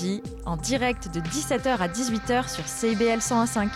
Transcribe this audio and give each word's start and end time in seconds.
jeudi, 0.00 0.22
en 0.46 0.56
direct 0.56 1.12
de 1.14 1.20
17h 1.20 1.78
à 1.78 1.88
18h 1.88 2.48
sur 2.48 2.66
CIBL 2.66 3.18
101.5. 3.18 3.68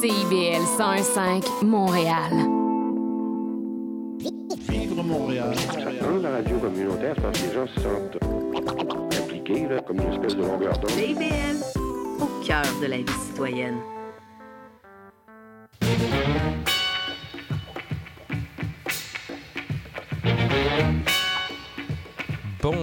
CIBL 0.00 0.62
101.5 0.78 1.64
Montréal. 1.64 2.32
Vivre 4.68 5.02
Montréal. 5.02 5.54
Dans 6.02 6.18
la 6.18 6.30
radio 6.30 6.58
communautaire, 6.58 7.14
c'est 7.16 7.22
parce 7.22 7.40
que 7.40 7.46
les 7.46 7.54
gens 7.54 7.66
se 7.66 7.80
sentent 7.80 9.20
impliqués, 9.22 9.68
là, 9.68 9.80
comme 9.80 10.00
une 10.00 10.12
espèce 10.12 10.36
de 10.36 10.42
longueur 10.42 10.78
d'onde. 10.78 10.90
CIBL, 10.90 11.56
au 12.20 12.44
cœur 12.44 12.64
de 12.80 12.86
la 12.86 12.96
vie 12.98 13.06
citoyenne. 13.28 13.76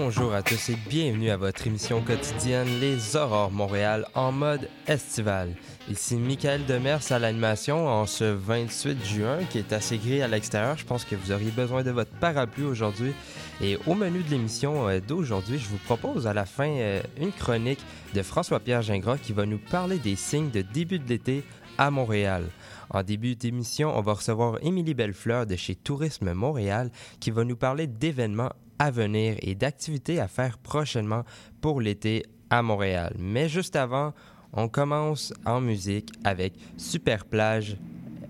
Bonjour 0.09 0.33
à 0.33 0.41
tous 0.41 0.69
et 0.69 0.77
bienvenue 0.87 1.31
à 1.31 1.35
votre 1.35 1.67
émission 1.67 2.01
quotidienne 2.01 2.79
Les 2.79 3.17
Aurores 3.17 3.51
Montréal 3.51 4.05
en 4.15 4.31
mode 4.31 4.69
estival. 4.87 5.49
Ici 5.91 6.15
Michael 6.15 6.65
Demers 6.65 7.11
à 7.11 7.19
l'animation 7.19 7.89
en 7.89 8.05
ce 8.05 8.23
28 8.23 9.03
juin 9.03 9.39
qui 9.49 9.57
est 9.57 9.73
assez 9.73 9.97
gris 9.97 10.21
à 10.21 10.29
l'extérieur. 10.29 10.77
Je 10.77 10.85
pense 10.85 11.03
que 11.03 11.13
vous 11.13 11.33
auriez 11.33 11.51
besoin 11.51 11.83
de 11.83 11.91
votre 11.91 12.11
parapluie 12.21 12.63
aujourd'hui. 12.63 13.11
Et 13.59 13.77
au 13.85 13.95
menu 13.95 14.23
de 14.23 14.29
l'émission 14.29 14.87
euh, 14.87 15.01
d'aujourd'hui, 15.05 15.59
je 15.59 15.67
vous 15.67 15.77
propose 15.79 16.25
à 16.25 16.33
la 16.33 16.45
fin 16.45 16.69
euh, 16.69 17.01
une 17.19 17.33
chronique 17.33 17.83
de 18.13 18.21
François-Pierre 18.21 18.83
Gingras 18.83 19.17
qui 19.17 19.33
va 19.33 19.45
nous 19.45 19.59
parler 19.59 19.97
des 19.97 20.15
signes 20.15 20.51
de 20.51 20.61
début 20.61 20.99
de 20.99 21.09
l'été 21.09 21.43
à 21.77 21.91
Montréal. 21.91 22.45
En 22.91 23.03
début 23.03 23.35
d'émission, 23.35 23.91
on 23.93 24.01
va 24.01 24.13
recevoir 24.13 24.57
Émilie 24.61 24.93
Bellefleur 24.93 25.45
de 25.45 25.57
chez 25.57 25.75
Tourisme 25.75 26.31
Montréal 26.31 26.91
qui 27.19 27.29
va 27.29 27.43
nous 27.43 27.57
parler 27.57 27.87
d'événements 27.87 28.53
à 28.79 28.91
venir 28.91 29.35
et 29.41 29.55
d'activités 29.55 30.19
à 30.19 30.27
faire 30.27 30.57
prochainement 30.57 31.23
pour 31.61 31.81
l'été 31.81 32.25
à 32.49 32.61
Montréal. 32.61 33.15
Mais 33.17 33.49
juste 33.49 33.75
avant, 33.75 34.13
on 34.53 34.67
commence 34.67 35.33
en 35.45 35.61
musique 35.61 36.09
avec 36.23 36.53
Super 36.77 37.25
Plage 37.25 37.77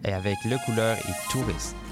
et 0.04 0.12
avec 0.12 0.36
Le 0.46 0.58
Couleur 0.66 0.98
et 0.98 1.32
Touriste. 1.32 1.87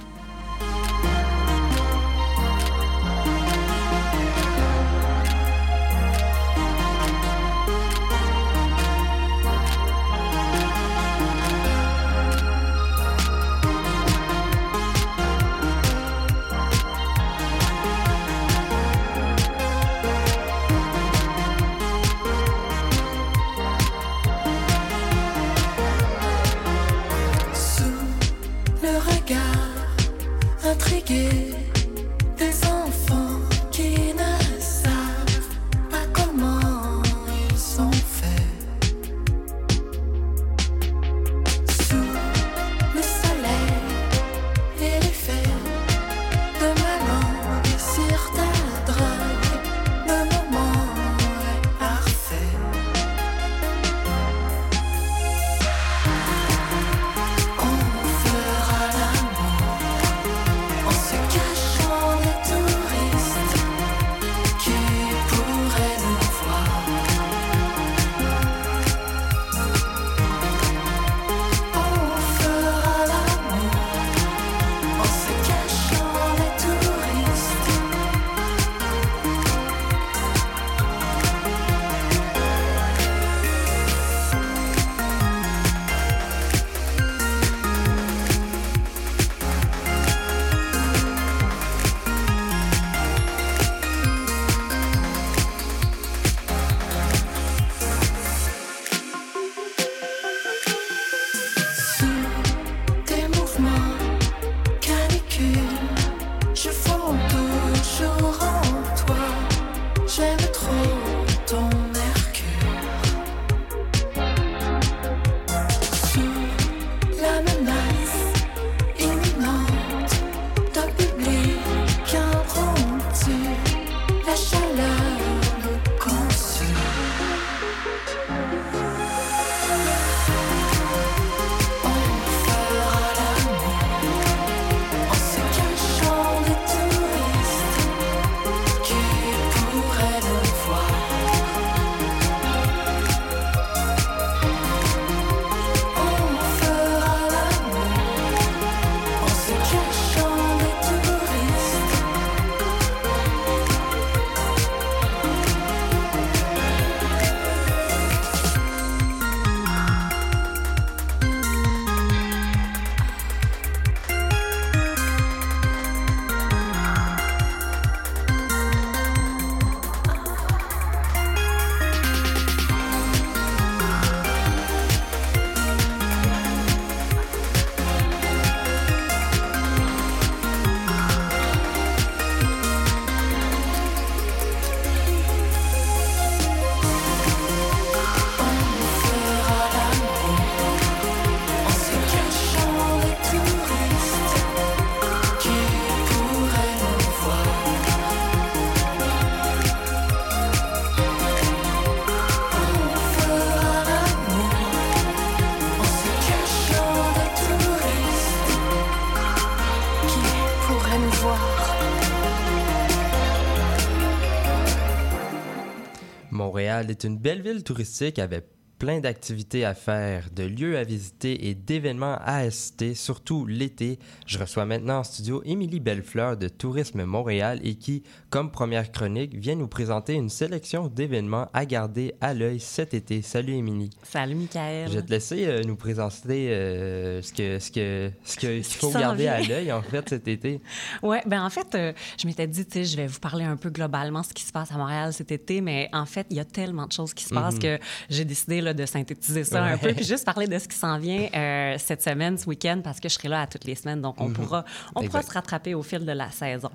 Montréal 216.75 216.91
est 216.91 217.05
une 217.05 217.17
belle 217.17 217.41
ville 217.41 217.63
touristique 217.63 218.19
avec 218.19 218.54
Plein 218.77 218.99
d'activités 218.99 219.63
à 219.63 219.73
faire, 219.73 220.25
de 220.35 220.43
lieux 220.43 220.77
à 220.77 220.83
visiter 220.83 221.47
et 221.47 221.55
d'événements 221.55 222.17
à 222.19 222.39
assister, 222.39 222.93
surtout 222.93 223.45
l'été. 223.45 223.97
Je 224.27 224.37
reçois 224.37 224.65
maintenant 224.65 224.99
en 224.99 225.03
studio 225.05 225.41
Émilie 225.45 225.79
Bellefleur 225.79 226.35
de 226.35 226.49
Tourisme 226.49 227.05
Montréal 227.05 227.61
et 227.63 227.75
qui, 227.75 228.03
comme 228.29 228.51
première 228.51 228.91
chronique, 228.91 229.33
vient 229.33 229.55
nous 229.55 229.69
présenter 229.69 230.15
une 230.15 230.27
sélection 230.29 230.87
d'événements 230.87 231.47
à 231.53 231.65
garder 231.65 232.15
à 232.19 232.33
l'œil 232.33 232.59
cet 232.59 232.93
été. 232.93 233.21
Salut 233.21 233.53
Émilie. 233.53 233.91
Salut, 234.03 234.35
Michael. 234.35 234.89
Je 234.89 234.95
vais 234.95 235.01
te 235.03 235.09
laisser 235.09 235.45
euh, 235.47 235.61
nous 235.63 235.77
présenter 235.77 236.49
euh, 236.51 237.21
ce 237.21 237.31
que 237.31 237.59
ce 237.59 237.71
que 237.71 238.11
ce 238.25 238.35
que- 238.35 238.55
qu'il 238.59 238.63
faut 238.65 238.91
garder 238.91 239.27
à 239.27 239.39
l'œil 239.41 239.71
en 239.71 239.81
fait 239.83 240.09
cet 240.09 240.27
été. 240.27 240.59
Ouais, 241.01 241.21
ben 241.25 241.45
en 241.45 241.49
fait, 241.49 241.75
euh, 241.75 241.93
je 242.21 242.27
m'étais 242.27 242.45
dit, 242.47 242.65
tu 242.65 242.73
sais, 242.79 242.83
je 242.83 242.97
vais 242.97 243.07
vous 243.07 243.19
parler 243.19 243.45
un 243.45 243.55
peu 243.55 243.69
globalement 243.69 244.21
ce 244.21 244.33
qui 244.33 244.43
se 244.43 244.51
passe 244.51 244.71
à 244.73 244.77
Montréal 244.77 245.13
cet 245.13 245.31
été, 245.31 245.61
mais 245.61 245.87
en 245.93 246.05
fait, 246.05 246.27
il 246.29 246.35
y 246.35 246.39
a 246.41 246.45
tellement 246.45 246.87
de 246.87 246.91
choses 246.91 247.13
qui 247.13 247.23
se 247.23 247.33
passent 247.33 247.57
que 247.59 247.79
j'ai 248.09 248.25
décidé 248.25 248.61
là, 248.65 248.73
de 248.73 248.85
synthétiser 248.85 249.43
ça 249.45 249.63
un 249.63 249.77
peu, 249.77 249.93
puis 249.93 250.03
juste 250.03 250.25
parler 250.25 250.47
de 250.47 250.59
ce 250.59 250.67
qui 250.67 250.75
s'en 250.75 250.97
vient 250.97 251.27
euh, 251.33 251.75
cette 251.77 252.01
semaine, 252.01 252.37
ce 252.37 252.47
week-end, 252.47 252.81
parce 252.83 252.99
que 252.99 253.07
je 253.07 253.13
serai 253.13 253.29
là 253.29 253.41
à 253.41 253.47
toutes 253.47 253.63
les 253.65 253.75
semaines, 253.75 254.01
donc 254.01 254.19
on 254.19 254.29
pourra, 254.31 254.65
on 254.95 255.03
pourra 255.03 255.21
se 255.21 255.31
rattraper 255.31 255.73
au 255.73 255.83
fil 255.83 256.05
de 256.05 256.11
la 256.11 256.29
saison. 256.31 256.69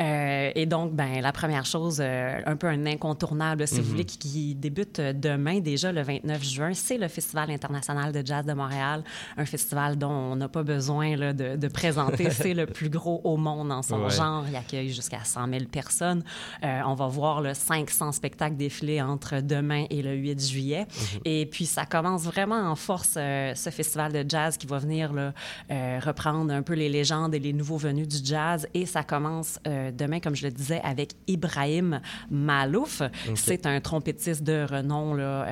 Euh, 0.00 0.50
et 0.54 0.66
donc, 0.66 0.92
ben 0.94 1.20
la 1.20 1.32
première 1.32 1.66
chose, 1.66 1.98
euh, 2.00 2.40
un 2.46 2.56
peu 2.56 2.66
un 2.68 2.86
incontournable, 2.86 3.66
si 3.68 3.80
vous 3.80 3.90
voulez, 3.90 4.04
qui, 4.04 4.18
qui 4.18 4.54
débute 4.54 5.00
demain 5.00 5.60
déjà 5.60 5.92
le 5.92 6.02
29 6.02 6.42
juin, 6.42 6.74
c'est 6.74 6.98
le 6.98 7.08
Festival 7.08 7.50
international 7.50 8.12
de 8.12 8.24
jazz 8.24 8.44
de 8.46 8.52
Montréal, 8.52 9.02
un 9.36 9.44
festival 9.44 9.96
dont 9.98 10.10
on 10.10 10.36
n'a 10.36 10.48
pas 10.48 10.62
besoin 10.62 11.16
là, 11.16 11.32
de, 11.32 11.56
de 11.56 11.68
présenter. 11.68 12.30
c'est 12.30 12.54
le 12.54 12.66
plus 12.66 12.88
gros 12.88 13.20
au 13.24 13.36
monde 13.36 13.70
en 13.72 13.82
son 13.82 13.94
Ouais. 14.04 14.10
genre. 14.10 14.44
Il 14.48 14.56
accueille 14.56 14.90
jusqu'à 14.92 15.24
100 15.24 15.48
000 15.48 15.64
personnes. 15.64 16.22
On 16.62 16.94
va 16.94 17.06
voir 17.06 17.40
le 17.40 17.54
500 17.54 18.12
spectacles 18.12 18.56
défiler 18.56 19.00
entre 19.00 19.40
demain 19.40 19.86
et 19.90 20.02
le 20.02 20.14
8 20.14 20.46
juillet. 20.48 20.86
Et 21.24 21.46
puis, 21.46 21.66
ça 21.66 21.86
commence 21.86 22.24
vraiment 22.24 22.70
en 22.70 22.76
force, 22.76 23.14
euh, 23.16 23.54
ce 23.54 23.70
festival 23.70 24.12
de 24.12 24.24
jazz 24.28 24.56
qui 24.56 24.66
va 24.66 24.78
venir 24.78 25.12
là, 25.12 25.32
euh, 25.70 26.00
reprendre 26.04 26.52
un 26.52 26.62
peu 26.62 26.74
les 26.74 26.88
légendes 26.88 27.34
et 27.34 27.38
les 27.38 27.52
nouveaux 27.52 27.78
venus 27.78 28.08
du 28.08 28.24
jazz. 28.24 28.68
Et 28.74 28.86
ça 28.86 29.02
commence 29.02 29.58
euh, 29.66 29.90
demain, 29.90 30.20
comme 30.20 30.36
je 30.36 30.44
le 30.44 30.52
disais, 30.52 30.80
avec 30.84 31.12
Ibrahim 31.26 32.00
Malouf. 32.30 33.02
C'est 33.34 33.66
un 33.66 33.80
trompettiste 33.80 34.42
de 34.42 34.66
renom 34.68 35.14
là, 35.14 35.46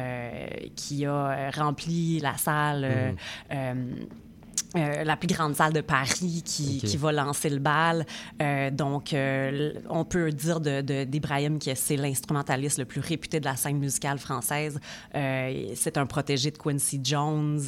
qui 0.77 1.07
a 1.07 1.51
rempli 1.51 2.21
la 2.21 2.37
salle. 2.37 3.15
euh, 3.53 3.85
euh, 4.77 5.05
la 5.05 5.17
plus 5.17 5.27
grande 5.29 5.55
salle 5.55 5.73
de 5.73 5.81
Paris 5.83 6.43
qui, 6.45 6.81
va 6.97 7.13
lancer 7.13 7.51
le 7.51 7.59
bal. 7.59 8.07
Euh, 8.41 8.71
donc, 8.71 9.13
euh, 9.13 9.73
on 9.91 10.05
peut 10.05 10.31
dire 10.33 10.61
de- 10.61 10.81
de- 10.81 11.05
d'Ibrahim 11.05 11.59
que 11.59 11.75
c'est 11.75 11.97
l'instrumentaliste 11.97 12.79
le 12.79 12.85
plus 12.85 13.01
réputé 13.01 13.39
de 13.41 13.45
la 13.45 13.57
scène 13.57 13.79
musicale 13.79 14.19
française. 14.19 14.79
C'est 15.15 15.97
un 15.97 16.07
protégé 16.07 16.51
de 16.51 16.59
Quincy 16.59 17.01
Jones, 17.03 17.61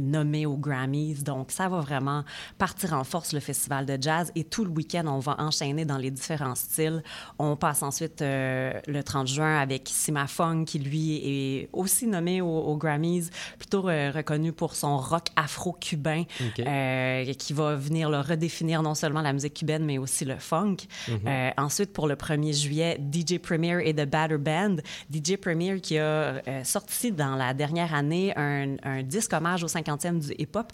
nommé 0.00 0.46
aux 0.46 0.56
Grammys. 0.56 1.22
Donc, 1.22 1.50
ça 1.52 1.68
va 1.68 1.80
vraiment 1.80 2.24
partir 2.58 2.94
en 2.94 3.04
force, 3.04 3.32
le 3.32 3.40
festival 3.40 3.86
de 3.86 3.96
jazz. 4.00 4.32
Et 4.34 4.44
tout 4.44 4.64
le 4.64 4.70
week-end, 4.70 5.04
on 5.06 5.18
va 5.18 5.36
enchaîner 5.38 5.84
dans 5.84 5.98
les 5.98 6.10
différents 6.10 6.54
styles. 6.54 7.02
On 7.38 7.56
passe 7.56 7.82
ensuite 7.82 8.20
le 8.20 9.00
30 9.02 9.28
juin 9.28 9.58
avec 9.58 9.88
Sima 9.92 10.26
Fong, 10.26 10.64
qui 10.64 10.78
lui 10.78 11.16
est 11.24 11.68
aussi 11.72 12.06
nommé 12.06 12.40
aux, 12.40 12.46
aux 12.48 12.76
Grammys, 12.76 13.30
plutôt 13.58 13.82
reconnu 13.82 14.52
pour 14.52 14.74
son 14.74 14.96
rock 14.98 15.26
afro-cubain, 15.36 16.19
Euh, 16.60 17.32
qui 17.34 17.52
va 17.52 17.74
venir 17.74 18.10
le 18.10 18.20
redéfinir 18.20 18.82
non 18.82 18.94
seulement 18.94 19.20
la 19.22 19.32
musique 19.32 19.54
cubaine, 19.54 19.84
mais 19.84 19.98
aussi 19.98 20.24
le 20.24 20.36
funk. 20.36 20.76
Euh, 21.08 21.50
ensuite, 21.56 21.92
pour 21.92 22.06
le 22.08 22.14
1er 22.14 22.52
juillet, 22.54 22.98
DJ 23.12 23.38
Premier 23.38 23.78
et 23.88 23.94
The 23.94 24.04
Batter 24.06 24.38
Band. 24.38 24.76
DJ 25.12 25.36
Premier 25.36 25.80
qui 25.80 25.98
a 25.98 26.02
euh, 26.02 26.64
sorti 26.64 27.12
dans 27.12 27.34
la 27.36 27.54
dernière 27.54 27.94
année 27.94 28.32
un, 28.36 28.76
un 28.82 29.02
disque 29.02 29.32
hommage 29.32 29.64
au 29.64 29.68
50e 29.68 30.18
du 30.18 30.34
hip-hop, 30.38 30.72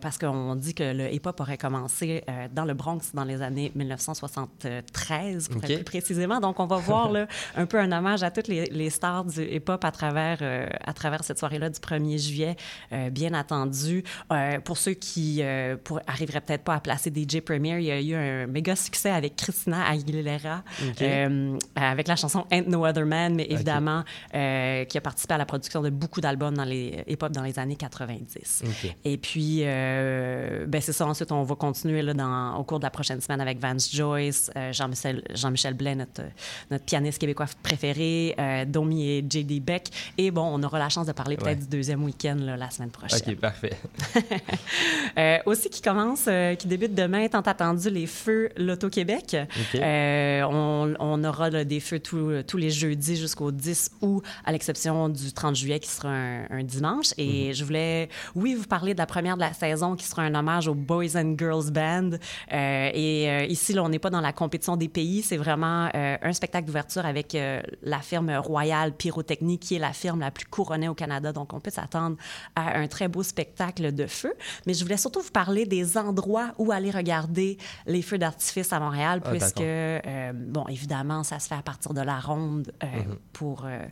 parce 0.00 0.18
qu'on 0.18 0.54
dit 0.56 0.74
que 0.74 0.92
le 0.92 1.12
hip-hop 1.12 1.38
aurait 1.40 1.58
commencé 1.58 2.24
dans 2.52 2.64
le 2.64 2.74
Bronx 2.74 3.00
dans 3.14 3.24
les 3.24 3.42
années 3.42 3.72
1973, 3.74 5.48
pour 5.48 5.58
Ok. 5.58 5.70
être 5.70 5.76
plus 5.76 5.84
précisément. 5.84 6.40
Donc, 6.40 6.60
on 6.60 6.66
va 6.66 6.76
voir 6.76 7.10
là, 7.10 7.26
un 7.56 7.66
peu 7.66 7.78
un 7.78 7.90
hommage 7.92 8.22
à 8.22 8.30
toutes 8.30 8.48
les, 8.48 8.66
les 8.66 8.90
stars 8.90 9.24
du 9.24 9.42
hip-hop 9.42 9.84
à 9.84 9.90
travers, 9.90 10.38
euh, 10.42 10.66
à 10.84 10.92
travers 10.92 11.24
cette 11.24 11.38
soirée-là 11.38 11.70
du 11.70 11.78
1er 11.78 12.18
juillet, 12.18 12.56
euh, 12.92 13.10
bien 13.10 13.34
attendu. 13.34 14.04
Euh, 14.32 14.60
pour 14.60 14.78
ceux 14.80 14.94
qui 14.94 15.40
euh, 15.42 15.76
pour, 15.82 16.00
arriveraient 16.06 16.40
peut-être 16.40 16.64
pas 16.64 16.74
à 16.74 16.80
placer 16.80 17.10
DJ 17.14 17.40
Premier, 17.40 17.78
il 17.78 17.84
y 17.84 17.92
a 17.92 18.00
eu 18.00 18.14
un 18.14 18.46
méga 18.46 18.74
succès 18.74 19.10
avec 19.10 19.36
Christina 19.36 19.86
Aguilera, 19.86 20.62
euh, 21.00 21.58
avec 21.76 22.08
la 22.08 22.16
chanson 22.16 22.46
Ain't 22.50 22.68
No 22.68 22.86
Other 22.86 23.04
Man, 23.04 23.34
mais 23.34 23.46
évidemment, 23.48 24.04
euh, 24.34 24.84
qui 24.84 24.98
a 24.98 25.00
participé 25.00 25.34
à 25.34 25.38
la 25.38 25.46
production 25.46 25.82
de 25.82 25.90
beaucoup 25.90 26.20
d'albums 26.20 26.56
dans 26.56 26.64
les 26.64 27.04
hip-hop 27.06 27.32
dans 27.32 27.42
les 27.42 27.58
années 27.58 27.76
90. 27.76 28.64
Ok. 28.64 28.94
Et 29.04 29.16
puis, 29.18 29.60
euh, 29.62 30.66
ben 30.66 30.80
c'est 30.80 30.92
ça. 30.92 31.06
Ensuite, 31.06 31.32
on 31.32 31.42
va 31.42 31.54
continuer 31.54 32.02
là, 32.02 32.14
dans, 32.14 32.56
au 32.56 32.64
cours 32.64 32.78
de 32.78 32.84
la 32.84 32.90
prochaine 32.90 33.20
semaine 33.20 33.40
avec 33.40 33.60
Vance 33.60 33.94
Joyce, 33.94 34.50
Jean-Michel, 34.72 35.22
Jean-Michel 35.34 35.74
Blais, 35.74 35.94
notre, 35.94 36.22
notre 36.70 36.84
pianiste 36.84 37.18
québécois 37.18 37.46
préféré, 37.62 38.34
Domi 38.66 39.08
et 39.08 39.24
J.D. 39.28 39.60
Beck. 39.60 39.88
Et 40.16 40.30
bon, 40.30 40.42
on 40.42 40.62
aura 40.62 40.78
la 40.78 40.88
chance 40.88 41.06
de 41.06 41.12
parler 41.12 41.36
peut-être 41.36 41.60
du 41.60 41.66
deuxième 41.66 42.02
week-end 42.04 42.36
la 42.40 42.70
semaine 42.70 42.90
prochaine. 42.90 43.20
Ok, 43.26 43.36
parfait. 43.36 43.76
Euh, 45.18 45.38
aussi 45.44 45.68
qui 45.70 45.82
commence, 45.82 46.26
euh, 46.28 46.54
qui 46.54 46.68
débute 46.68 46.94
demain, 46.94 47.26
tant 47.28 47.40
attendu, 47.40 47.90
les 47.90 48.06
feux 48.06 48.48
Loto-Québec. 48.56 49.36
Euh, 49.74 50.42
on, 50.48 50.94
on 50.98 51.24
aura 51.24 51.50
là, 51.50 51.64
des 51.64 51.80
feux 51.80 51.98
tous- 51.98 52.42
tous 52.46 52.56
les 52.56 52.70
jeudis 52.70 53.16
jusqu'au 53.16 53.50
10 53.50 53.90
août, 54.02 54.22
à 54.44 54.52
l'exception 54.52 55.08
du 55.08 55.32
30 55.32 55.56
juillet 55.56 55.80
qui 55.80 55.88
sera 55.90 56.08
un, 56.08 56.44
un 56.50 56.62
dimanche. 56.62 57.06
Et 57.18 57.52
je 57.54 57.64
voulais, 57.64 58.08
oui, 58.36 58.54
vous 58.54 58.66
parler 58.66 58.94
de 58.94 58.98
la 58.98 59.06
première 59.06 59.34
de 59.36 59.40
la 59.40 59.52
saison 59.52 59.96
qui 59.96 60.04
sera 60.06 60.22
un 60.22 60.34
hommage 60.34 60.68
aux 60.68 60.74
Boys 60.74 61.16
and 61.16 61.34
Girls 61.36 61.70
Band. 61.72 62.10
Et 62.52 63.46
ici, 63.50 63.72
là, 63.72 63.82
on 63.82 63.88
n'est 63.88 63.98
pas 63.98 64.10
dans 64.10 64.20
la 64.20 64.32
compétition 64.32 64.76
des 64.76 64.88
pays, 64.88 65.22
c'est 65.22 65.36
vraiment 65.36 65.88
un 65.94 66.32
spectacle 66.32 66.66
d'ouverture 66.66 67.04
avec 67.04 67.36
la 67.82 67.98
firme 68.00 68.30
Royal 68.36 68.92
Pyrotechnie, 68.92 69.58
qui 69.58 69.74
est 69.74 69.80
la 69.80 69.92
firme 69.92 70.20
la 70.20 70.30
plus 70.30 70.46
couronnée 70.46 70.88
au 70.88 70.94
Canada. 70.94 71.32
Donc, 71.32 71.52
on 71.52 71.60
peut 71.60 71.70
s'attendre 71.70 72.16
à 72.54 72.78
un 72.78 72.86
très 72.86 73.08
beau 73.08 73.22
spectacle 73.22 73.92
de 73.92 74.06
feu. 74.06 74.32
Mais 74.66 74.74
je 74.74 74.82
voulais 74.84 74.96
surtout 74.96 75.20
vous 75.20 75.30
parler 75.30 75.66
des 75.66 75.96
endroits 75.96 76.52
où 76.58 76.72
aller 76.72 76.90
regarder 76.90 77.58
les 77.86 78.02
feux 78.02 78.18
d'artifice 78.18 78.72
à 78.72 78.80
Montréal, 78.80 79.20
Ah, 79.24 79.30
puisque, 79.30 79.60
euh, 79.60 80.32
bon, 80.34 80.64
évidemment, 80.68 81.22
ça 81.22 81.38
se 81.38 81.48
fait 81.48 81.54
à 81.54 81.62
partir 81.62 81.94
de 81.94 82.00
la 82.00 82.18
ronde 82.18 82.72
euh, 82.82 82.86
pour, 83.32 83.64
euh, 83.64 83.84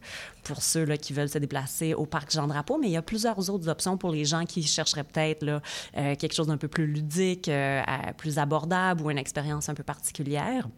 pour 0.44 0.62
ceux 0.62 0.84
là, 0.84 0.96
qui 0.96 1.12
veulent 1.12 1.28
se 1.28 1.38
déplacer 1.38 1.94
au 1.94 2.06
parc 2.06 2.32
Jean-Drapeau, 2.32 2.78
mais 2.78 2.88
il 2.88 2.92
y 2.92 2.96
a 2.96 3.02
plusieurs 3.02 3.50
autres 3.50 3.68
options 3.68 3.96
pour 3.96 4.10
les 4.10 4.24
gens 4.24 4.44
qui 4.44 4.62
chercheraient 4.62 5.04
peut-être 5.04 5.44
quelque 5.94 6.34
chose 6.34 6.48
d'un 6.48 6.56
peu 6.56 6.68
plus 6.68 6.86
ludique, 6.86 7.50
plus 8.16 8.38
abordable 8.38 9.02
ou 9.02 9.10
une 9.10 9.18
expérience 9.18 9.68
un 9.68 9.74
peu 9.74 9.82
particulière. 9.82 10.68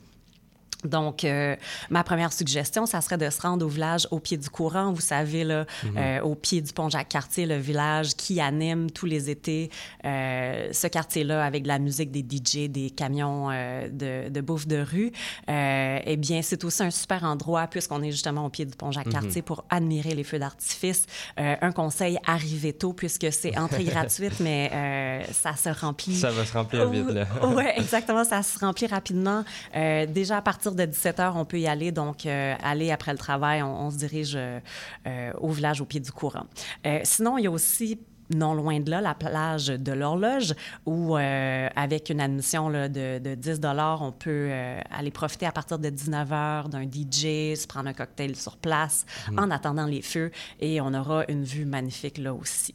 Donc, 0.84 1.24
euh, 1.24 1.56
ma 1.90 2.04
première 2.04 2.32
suggestion, 2.32 2.86
ça 2.86 3.00
serait 3.00 3.18
de 3.18 3.28
se 3.30 3.40
rendre 3.40 3.64
au 3.64 3.68
village 3.68 4.08
au 4.10 4.18
pied 4.18 4.36
du 4.36 4.48
courant. 4.48 4.92
Vous 4.92 5.00
savez, 5.00 5.44
là, 5.44 5.66
euh, 5.96 6.20
au 6.20 6.34
pied 6.34 6.60
du 6.60 6.72
pont 6.72 6.88
Jacques-Cartier, 6.88 7.46
le 7.46 7.56
village 7.56 8.14
qui 8.14 8.40
anime 8.40 8.90
tous 8.90 9.06
les 9.06 9.30
étés 9.30 9.70
euh, 10.04 10.68
ce 10.72 10.86
quartier-là 10.86 11.44
avec 11.44 11.64
de 11.64 11.68
la 11.68 11.78
musique, 11.78 12.10
des 12.10 12.20
DJ, 12.20 12.68
des 12.68 12.90
camions 12.90 13.48
de, 13.50 14.28
de 14.28 14.40
bouffe 14.40 14.66
de 14.66 14.80
rue. 14.80 15.12
Eh 15.48 16.16
bien, 16.16 16.42
c'est 16.42 16.64
aussi 16.64 16.82
un 16.82 16.90
super 16.90 17.24
endroit, 17.24 17.66
puisqu'on 17.66 18.02
est 18.02 18.10
justement 18.10 18.46
au 18.46 18.48
pied 18.48 18.64
du 18.64 18.76
pont 18.76 18.90
Jacques-Cartier, 18.90 19.42
pour 19.42 19.64
admirer 19.70 20.14
les 20.14 20.24
feux 20.24 20.38
d'artifice. 20.38 21.06
Un 21.36 21.72
conseil, 21.72 22.18
arrivez 22.26 22.72
tôt, 22.72 22.92
puisque 22.92 23.32
c'est 23.32 23.58
entrée 23.58 23.84
gratuite, 23.90 24.40
mais 24.40 25.24
ça 25.32 25.54
se 25.56 25.68
remplit. 25.68 26.16
Ça 26.16 26.30
va 26.30 26.44
se 26.44 26.52
remplir 26.52 26.88
vite, 26.88 27.10
là. 27.10 27.26
Oui, 27.42 27.64
exactement. 27.76 28.24
Ça 28.24 28.42
se 28.42 28.58
remplit 28.58 28.86
rapidement. 28.86 29.44
Déjà, 29.74 30.38
à 30.38 30.42
partir 30.42 30.69
de 30.74 30.84
17 30.84 31.18
h, 31.18 31.32
on 31.34 31.44
peut 31.44 31.60
y 31.60 31.66
aller. 31.66 31.92
Donc, 31.92 32.26
euh, 32.26 32.54
aller 32.62 32.90
après 32.90 33.12
le 33.12 33.18
travail, 33.18 33.62
on, 33.62 33.86
on 33.86 33.90
se 33.90 33.96
dirige 33.96 34.34
euh, 34.36 34.60
euh, 35.06 35.32
au 35.38 35.48
village 35.50 35.80
au 35.80 35.84
pied 35.84 36.00
du 36.00 36.12
courant. 36.12 36.46
Euh, 36.86 37.00
sinon, 37.04 37.38
il 37.38 37.44
y 37.44 37.46
a 37.46 37.50
aussi 37.50 37.98
non 38.30 38.54
loin 38.54 38.80
de 38.80 38.90
là, 38.90 39.00
la 39.00 39.14
plage 39.14 39.66
de 39.66 39.92
l'horloge, 39.92 40.54
où 40.86 41.16
euh, 41.16 41.68
avec 41.74 42.10
une 42.10 42.20
admission 42.20 42.68
là, 42.68 42.88
de, 42.88 43.18
de 43.18 43.34
10 43.34 43.60
on 44.00 44.12
peut 44.12 44.48
euh, 44.50 44.80
aller 44.90 45.10
profiter 45.10 45.46
à 45.46 45.52
partir 45.52 45.78
de 45.78 45.88
19 45.88 46.28
h 46.30 46.68
d'un 46.68 46.82
DJ, 46.82 47.58
se 47.58 47.66
prendre 47.66 47.88
un 47.88 47.92
cocktail 47.92 48.36
sur 48.36 48.56
place 48.56 49.04
en 49.36 49.50
attendant 49.50 49.86
les 49.86 50.02
feux 50.02 50.30
et 50.60 50.80
on 50.80 50.94
aura 50.94 51.24
une 51.28 51.44
vue 51.44 51.64
magnifique 51.64 52.18
là 52.18 52.34
aussi. 52.34 52.74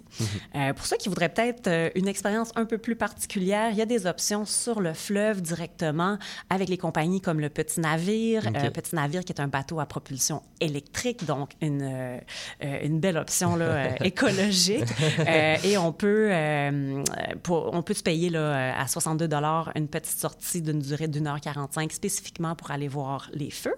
Euh, 0.56 0.74
pour 0.74 0.86
ceux 0.86 0.98
qui 0.98 1.10
voudraient 1.10 1.30
peut-être 1.30 1.92
une 1.96 2.08
expérience 2.08 2.52
un 2.56 2.66
peu 2.66 2.78
plus 2.78 2.96
particulière, 2.96 3.70
il 3.72 3.78
y 3.78 3.82
a 3.82 3.86
des 3.86 4.08
options 4.08 4.46
sur 4.46 4.82
le 4.82 4.94
fleuve 4.94 5.42
directement 5.42 6.18
avec 6.50 6.70
les 6.70 6.78
compagnies 6.78 7.22
comme 7.22 7.40
le 7.40 7.50
Petit 7.50 7.80
Navire. 7.80 8.46
OK. 8.48 8.56
Euh, 8.56 8.70
Petit 8.70 8.96
Navire 8.96 9.24
qui 9.24 9.34
est 9.34 9.42
un 9.42 9.48
bateau 9.48 9.80
à 9.80 9.86
propulsion 9.86 10.42
électrique, 10.60 11.26
donc 11.26 11.52
une, 11.62 12.20
une 12.62 13.00
belle 13.00 13.18
option 13.18 13.56
là, 13.56 14.04
écologique. 14.06 14.86
Euh, 15.46 15.56
Euh, 15.56 15.68
et 15.68 15.78
on 15.78 15.92
peut, 15.92 16.28
euh, 16.32 17.04
pour- 17.44 17.70
on 17.74 17.82
peut 17.82 17.94
se 17.94 18.04
payer 18.04 18.30
là, 18.30 18.76
à 18.80 18.88
62 18.88 19.30
une 19.76 19.88
petite 19.88 20.18
sortie 20.20 20.62
d'une 20.62 20.80
durée 20.80 21.08
d'une 21.08 21.28
heure 21.28 21.40
45 21.40 21.92
spécifiquement 21.92 22.56
pour 22.56 22.72
aller 22.72 22.88
voir 22.88 23.30
les 23.34 23.52
feux. 23.52 23.76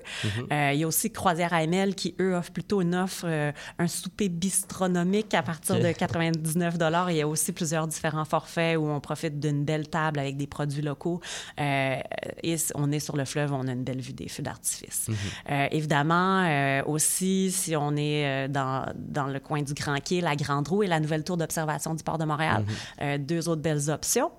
Euh, 0.51 0.71
il 0.73 0.79
y 0.79 0.83
a 0.83 0.87
aussi 0.87 1.11
Croisière 1.11 1.53
AML 1.53 1.95
qui, 1.95 2.15
eux, 2.21 2.35
offrent 2.35 2.51
plutôt 2.51 2.81
une 2.81 2.95
offre, 2.95 3.25
euh, 3.27 3.51
un 3.79 3.87
souper 3.87 4.29
bistronomique 4.29 5.33
à 5.33 5.43
partir 5.43 5.75
Ok. 5.75 5.81
de 5.81 5.91
99 5.91 6.75
Il 7.09 7.15
y 7.17 7.21
a 7.21 7.27
aussi 7.27 7.51
plusieurs 7.51 7.87
différents 7.87 8.25
forfaits 8.25 8.77
où 8.77 8.87
on 8.87 8.99
profite 8.99 9.39
d'une 9.39 9.65
belle 9.65 9.87
table 9.89 10.19
avec 10.19 10.37
des 10.37 10.47
produits 10.47 10.81
locaux. 10.81 11.19
Euh, 11.59 11.97
et 12.43 12.55
on 12.75 12.91
est 12.91 12.99
sur 12.99 13.17
le 13.17 13.25
fleuve, 13.25 13.51
on 13.53 13.67
a 13.67 13.71
une 13.71 13.83
belle 13.83 14.01
vue 14.01 14.13
des 14.13 14.29
feux 14.29 14.43
d'artifice. 14.43 15.07
Euh, 15.49 15.67
évidemment, 15.71 16.43
euh, 16.45 16.83
aussi, 16.85 17.51
si 17.51 17.75
on 17.75 17.95
est 17.95 18.25
euh, 18.25 18.47
dans, 18.47 18.85
dans 18.95 19.27
le 19.27 19.39
coin 19.39 19.61
du 19.61 19.73
Grand 19.73 19.99
Quai, 19.99 20.21
la 20.21 20.35
Grande 20.35 20.67
Roue 20.67 20.83
et 20.83 20.87
la 20.87 20.99
nouvelle 20.99 21.23
tour 21.23 21.35
d'observation 21.37 21.56
du 21.95 22.03
port 22.03 22.17
de 22.17 22.25
Montréal, 22.25 22.63
euh, 23.01 23.17
deux 23.17 23.49
autres 23.49 23.61
belles 23.61 23.89
options. 23.89 24.31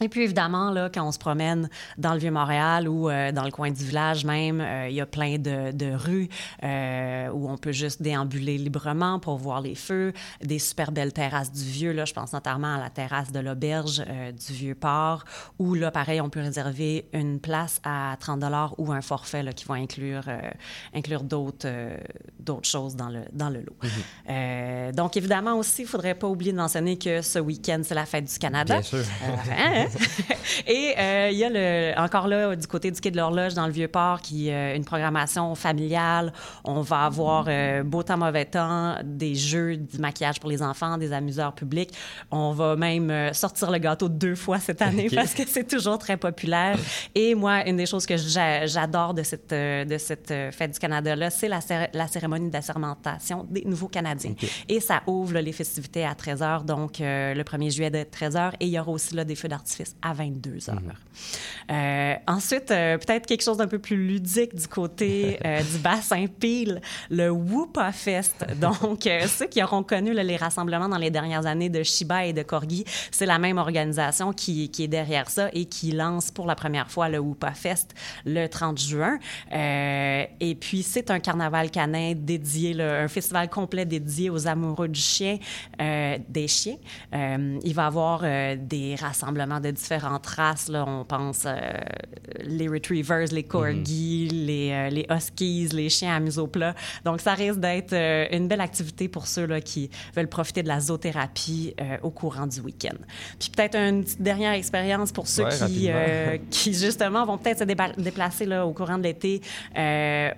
Et 0.00 0.08
puis 0.08 0.22
évidemment, 0.22 0.70
là, 0.70 0.90
quand 0.92 1.06
on 1.06 1.12
se 1.12 1.18
promène 1.18 1.68
dans 1.98 2.12
le 2.12 2.18
Vieux-Montréal 2.18 2.88
ou 2.88 3.08
euh, 3.08 3.32
dans 3.32 3.44
le 3.44 3.50
coin 3.50 3.70
du 3.70 3.84
village 3.84 4.24
même, 4.24 4.60
euh, 4.60 4.88
il 4.88 4.94
y 4.94 5.00
a 5.00 5.06
plein 5.06 5.38
de, 5.38 5.72
de 5.72 5.92
rues 5.92 6.28
euh, 6.62 7.28
où 7.30 7.48
on 7.50 7.56
peut 7.56 7.72
juste 7.72 8.02
déambuler 8.02 8.58
librement 8.58 9.18
pour 9.18 9.36
voir 9.38 9.60
les 9.60 9.74
feux, 9.74 10.12
des 10.42 10.58
super 10.58 10.92
belles 10.92 11.12
terrasses 11.12 11.52
du 11.52 11.64
Vieux. 11.64 11.92
Là, 11.92 12.04
je 12.04 12.12
pense 12.12 12.32
notamment 12.32 12.74
à 12.74 12.78
la 12.78 12.90
terrasse 12.90 13.32
de 13.32 13.40
l'auberge 13.40 14.04
du 14.46 14.52
Vieux-Port, 14.52 15.24
où 15.58 15.74
là, 15.74 15.90
pareil, 15.90 16.20
on 16.20 16.30
peut 16.30 16.40
réserver 16.40 17.08
une 17.12 17.40
place 17.40 17.80
à 17.84 18.16
30 18.20 18.44
ou 18.78 18.92
un 18.92 19.00
forfait 19.00 19.42
là, 19.42 19.52
qui 19.52 19.64
va 19.64 19.74
inclure, 19.74 20.24
inclure 20.94 21.22
d'autres 21.22 21.66
d'autres 22.46 22.68
choses 22.68 22.96
dans 22.96 23.08
le, 23.08 23.20
dans 23.32 23.50
le 23.50 23.60
lot. 23.60 23.76
Euh, 24.28 24.92
donc 24.92 25.16
évidemment 25.16 25.54
aussi, 25.58 25.82
il 25.82 25.84
ne 25.84 25.90
faudrait 25.90 26.14
pas 26.14 26.28
oublier 26.28 26.52
de 26.52 26.56
mentionner 26.56 26.96
que 26.96 27.20
ce 27.22 27.38
week-end, 27.38 27.80
c'est 27.84 27.94
la 27.94 28.06
fête 28.06 28.24
du 28.24 28.38
Canada. 28.38 28.74
Bien 28.74 28.82
sûr. 28.82 29.04
Hein? 29.50 29.85
Et 30.66 30.94
euh, 30.98 31.28
il 31.32 31.38
y 31.38 31.44
a 31.44 31.50
le, 31.50 31.98
encore 31.98 32.28
là, 32.28 32.56
du 32.56 32.66
côté 32.66 32.90
du 32.90 33.00
quai 33.00 33.10
de 33.10 33.16
l'horloge, 33.16 33.54
dans 33.54 33.66
le 33.66 33.72
Vieux-Port, 33.72 34.20
qui 34.20 34.50
euh, 34.50 34.74
une 34.74 34.84
programmation 34.84 35.54
familiale. 35.54 36.32
On 36.64 36.80
va 36.80 37.04
avoir 37.04 37.46
euh, 37.48 37.82
beau 37.82 38.02
temps, 38.02 38.16
mauvais 38.16 38.44
temps, 38.44 38.96
des 39.04 39.34
jeux, 39.34 39.76
du 39.76 39.98
maquillage 39.98 40.40
pour 40.40 40.50
les 40.50 40.62
enfants, 40.62 40.98
des 40.98 41.12
amuseurs 41.12 41.52
publics. 41.54 41.90
On 42.30 42.52
va 42.52 42.76
même 42.76 43.10
euh, 43.10 43.32
sortir 43.32 43.70
le 43.70 43.78
gâteau 43.78 44.08
deux 44.08 44.34
fois 44.34 44.58
cette 44.58 44.82
année 44.82 45.08
parce 45.14 45.34
que 45.34 45.42
c'est 45.46 45.66
toujours 45.68 45.98
très 45.98 46.16
populaire. 46.16 46.78
Et 47.14 47.34
moi, 47.34 47.66
une 47.68 47.76
des 47.76 47.86
choses 47.86 48.06
que 48.06 48.16
j'a- 48.16 48.66
j'adore 48.66 49.14
de 49.14 49.22
cette, 49.22 49.50
de 49.52 49.98
cette 49.98 50.32
fête 50.52 50.72
du 50.72 50.78
Canada-là, 50.78 51.30
c'est 51.30 51.48
la, 51.48 51.60
la 51.92 52.06
cérémonie 52.08 52.50
d'assermentation 52.50 53.46
des 53.50 53.64
nouveaux 53.64 53.88
Canadiens. 53.88 54.34
Et 54.68 54.80
ça 54.80 55.02
ouvre 55.06 55.34
là, 55.34 55.42
les 55.42 55.52
festivités 55.52 56.04
à 56.04 56.14
13 56.14 56.40
h, 56.40 56.64
donc 56.64 56.98
le 57.00 57.42
1er 57.42 57.70
juillet 57.70 57.90
de 57.90 58.02
13 58.02 58.34
h. 58.36 58.52
Et 58.60 58.66
il 58.66 58.70
y 58.72 58.78
aura 58.78 58.90
aussi 58.90 59.14
là, 59.14 59.24
des 59.24 59.34
feux 59.34 59.48
d'artifice 59.48 59.75
à 60.02 60.12
22 60.12 60.56
h. 60.56 60.72
Euh, 61.70 62.14
ensuite, 62.26 62.70
euh, 62.70 62.98
peut-être 62.98 63.26
quelque 63.26 63.42
chose 63.42 63.56
d'un 63.56 63.66
peu 63.66 63.78
plus 63.78 63.96
ludique 63.96 64.54
du 64.54 64.68
côté 64.68 65.38
euh, 65.44 65.60
du 65.72 65.78
bassin 65.78 66.26
Peel, 66.26 66.80
le 67.10 67.30
Whoopa 67.30 67.92
Fest. 67.92 68.46
Donc, 68.60 69.08
ceux 69.26 69.46
qui 69.46 69.62
auront 69.62 69.82
connu 69.82 70.12
là, 70.12 70.22
les 70.22 70.36
rassemblements 70.36 70.88
dans 70.88 70.98
les 70.98 71.10
dernières 71.10 71.46
années 71.46 71.68
de 71.68 71.82
Shiba 71.82 72.26
et 72.26 72.32
de 72.32 72.42
Corgi, 72.42 72.84
c'est 73.10 73.26
la 73.26 73.38
même 73.38 73.58
organisation 73.58 74.32
qui, 74.32 74.70
qui 74.70 74.84
est 74.84 74.88
derrière 74.88 75.28
ça 75.28 75.48
et 75.52 75.64
qui 75.64 75.92
lance 75.92 76.30
pour 76.30 76.46
la 76.46 76.54
première 76.54 76.90
fois 76.90 77.08
le 77.08 77.18
Whoopa 77.18 77.52
Fest 77.52 77.94
le 78.24 78.46
30 78.46 78.78
juin. 78.78 79.18
Et 79.52 80.56
puis, 80.60 80.82
c'est 80.82 81.10
un 81.10 81.20
carnaval 81.20 81.70
canin 81.70 82.12
dédié, 82.16 82.74
là, 82.74 83.02
un 83.02 83.08
festival 83.08 83.48
complet 83.48 83.84
dédié 83.84 84.30
aux 84.30 84.46
amoureux 84.46 84.88
du 84.88 85.00
chien, 85.00 85.38
des 85.78 86.48
chiens. 86.48 86.76
Il 87.12 87.74
va 87.74 87.82
y 87.82 87.86
avoir 87.86 88.20
des 88.56 88.96
rassemblements 88.98 89.60
de 89.60 89.65
différentes 89.72 90.26
races. 90.26 90.68
Là. 90.68 90.84
On 90.86 91.04
pense 91.04 91.44
euh, 91.46 91.52
les 92.44 92.68
retrievers, 92.68 93.26
les 93.32 93.42
corgis, 93.42 94.28
les, 94.28 94.70
euh, 94.72 94.88
les 94.90 95.06
huskies, 95.10 95.68
les 95.72 95.88
chiens 95.88 96.16
à 96.16 96.20
museau 96.20 96.46
plat. 96.46 96.74
Donc, 97.04 97.20
ça 97.20 97.34
risque 97.34 97.60
d'être 97.60 97.92
euh, 97.92 98.26
une 98.32 98.48
belle 98.48 98.60
activité 98.60 99.08
pour 99.08 99.26
ceux 99.26 99.46
là, 99.46 99.60
qui 99.60 99.90
veulent 100.14 100.28
profiter 100.28 100.62
de 100.62 100.68
la 100.68 100.80
zoothérapie 100.80 101.74
euh, 101.80 101.96
au 102.02 102.10
courant 102.10 102.46
du 102.46 102.60
week-end. 102.60 102.96
Puis 103.38 103.50
peut-être 103.50 103.76
une 103.76 104.04
petite 104.04 104.22
dernière 104.22 104.52
expérience 104.52 105.12
pour 105.12 105.26
ceux 105.26 105.44
Ouais, 105.46 105.52
qui, 105.68 105.90
qui, 106.50 106.74
justement, 106.74 107.24
vont 107.24 107.38
peut-être 107.38 107.60
se 107.60 107.64
déplacer 107.64 108.46
là, 108.46 108.66
au 108.66 108.72
courant 108.72 108.98
de 108.98 109.04
l'été 109.04 109.40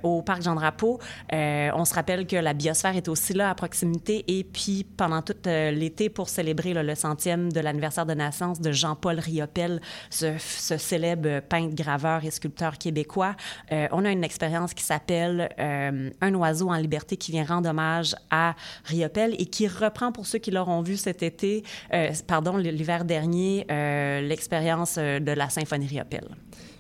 au 0.03 0.23
parc 0.23 0.43
Jean-Drapeau. 0.43 0.99
On 1.33 1.85
se 1.85 1.95
rappelle 1.95 2.27
que 2.27 2.37
la 2.37 2.53
biosphère 2.53 2.97
est 2.97 3.09
aussi 3.09 3.33
là 3.33 3.51
à 3.51 3.55
proximité. 3.55 4.25
Et 4.29 4.45
puis, 4.45 4.85
pendant 4.97 5.23
tout 5.23 5.37
l'été, 5.47 6.11
pour 6.11 6.29
célébrer 6.29 6.75
là, 6.75 6.83
le 6.83 6.95
centième 6.95 7.53
de 7.53 7.61
l'anniversaire 7.61 8.07
de 8.07 8.15
naissance 8.15 8.61
de 8.61 8.73
Jean-Paul 8.73 9.18
Riopel, 9.21 9.81
ce, 10.11 10.37
célèbre 10.39 11.41
peintre, 11.41 11.75
graveur 11.75 12.25
et 12.25 12.31
sculpteur 12.31 12.79
québécois, 12.79 13.35
euh, 13.73 13.89
on 13.93 14.05
a 14.05 14.11
une 14.11 14.25
expérience 14.25 14.75
qui 14.75 14.83
s'appelle 14.83 15.49
euh, 15.59 16.11
Un 16.21 16.35
oiseau 16.35 16.71
en 16.71 16.77
liberté 16.77 17.17
qui 17.17 17.33
vient 17.33 17.45
rendre 17.45 17.71
hommage 17.71 18.15
à 18.31 18.55
Riopel 18.85 19.35
et 19.39 19.47
qui 19.47 19.67
reprend, 19.67 20.13
pour 20.13 20.27
ceux 20.27 20.39
qui 20.39 20.51
l'auront 20.51 20.83
vu 20.83 20.97
cet 20.97 21.23
été, 21.23 21.63
euh, 21.93 22.11
pardon, 22.27 22.57
l'hiver 22.57 23.05
dernier, 23.05 23.67
l'expérience 23.69 24.97
de 24.97 25.33
la 25.33 25.49
symphonie 25.49 25.87
Riopel. 25.87 26.29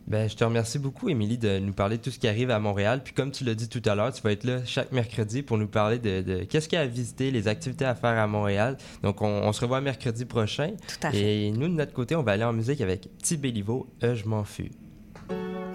Ben, 0.09 0.27
je 0.27 0.35
te 0.35 0.43
remercie 0.43 0.79
beaucoup, 0.79 1.11
Émilie, 1.11 1.37
de 1.37 1.59
nous 1.59 1.75
parler 1.75 1.99
de 1.99 2.03
tout 2.03 2.11
ce 2.11 2.19
qui 2.19 2.27
arrive 2.29 2.50
à 2.50 2.59
Montréal. 2.59 3.03
Puis 3.05 3.12
comme 3.12 3.31
tu 3.31 3.45
l'as 3.45 3.55
dit 3.55 3.69
tout 3.69 3.83
à 3.85 3.95
l'heure, 3.95 4.11
tu 4.11 4.23
vas 4.23 4.33
être 4.33 4.45
là 4.45 4.65
chaque 4.65 4.91
mercredi 4.91 5.43
pour 5.43 5.59
nous 5.59 5.67
parler 5.69 5.99
de, 5.99 6.23
de 6.23 6.45
qu'est-ce 6.45 6.67
qu'il 6.67 6.79
y 6.79 6.81
a 6.81 6.85
à 6.85 6.87
visiter, 6.87 7.31
les 7.31 7.47
activités 7.47 7.85
à 7.85 7.95
faire 7.95 8.19
à 8.19 8.27
Montréal. 8.27 8.79
Donc, 9.03 9.21
on, 9.21 9.27
on 9.27 9.53
se 9.53 9.61
revoit 9.61 9.83
mercredi 9.83 10.25
prochain. 10.25 10.71
Tout 10.88 11.07
à 11.07 11.11
fait. 11.11 11.47
Et 11.47 11.50
nous, 11.50 11.69
de 11.69 11.75
notre 11.75 11.93
côté, 11.93 12.17
on 12.17 12.23
va 12.23 12.33
aller 12.33 12.45
en 12.45 12.55
musique 12.55 12.81
avec 12.81 13.09
Petit 13.19 13.37
Béliveau, 13.37 13.87
Euh, 14.03 14.15
je 14.15 14.27
m'en 14.27 14.45
fus. 14.45 14.71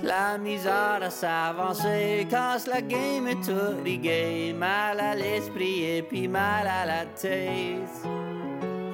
La 0.01 0.37
misère 0.39 0.99
à 1.01 1.09
s'avancer, 1.11 2.25
casse 2.27 2.67
la 2.67 2.81
game 2.81 3.27
et 3.27 3.35
tout 3.35 3.83
gays. 4.01 4.53
Mal 4.53 4.99
à 4.99 5.15
l'esprit 5.15 5.83
et 5.83 6.01
puis 6.01 6.27
mal 6.27 6.67
à 6.67 6.85
la 6.85 7.05
tête. 7.05 8.42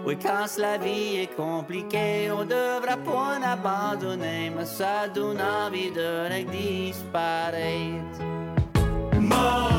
Oui, 0.09 0.17
quand 0.19 0.57
la 0.57 0.79
vie 0.79 1.17
est 1.17 1.35
compliquée, 1.35 2.31
on 2.31 2.43
devra 2.43 2.97
point 2.97 3.43
abandonner, 3.43 4.49
mais 4.49 4.65
ça 4.65 5.07
donne 5.07 5.39
envie 5.39 5.91
de 5.91 6.45
disparaître. 6.49 8.19
M'en. 9.19 9.69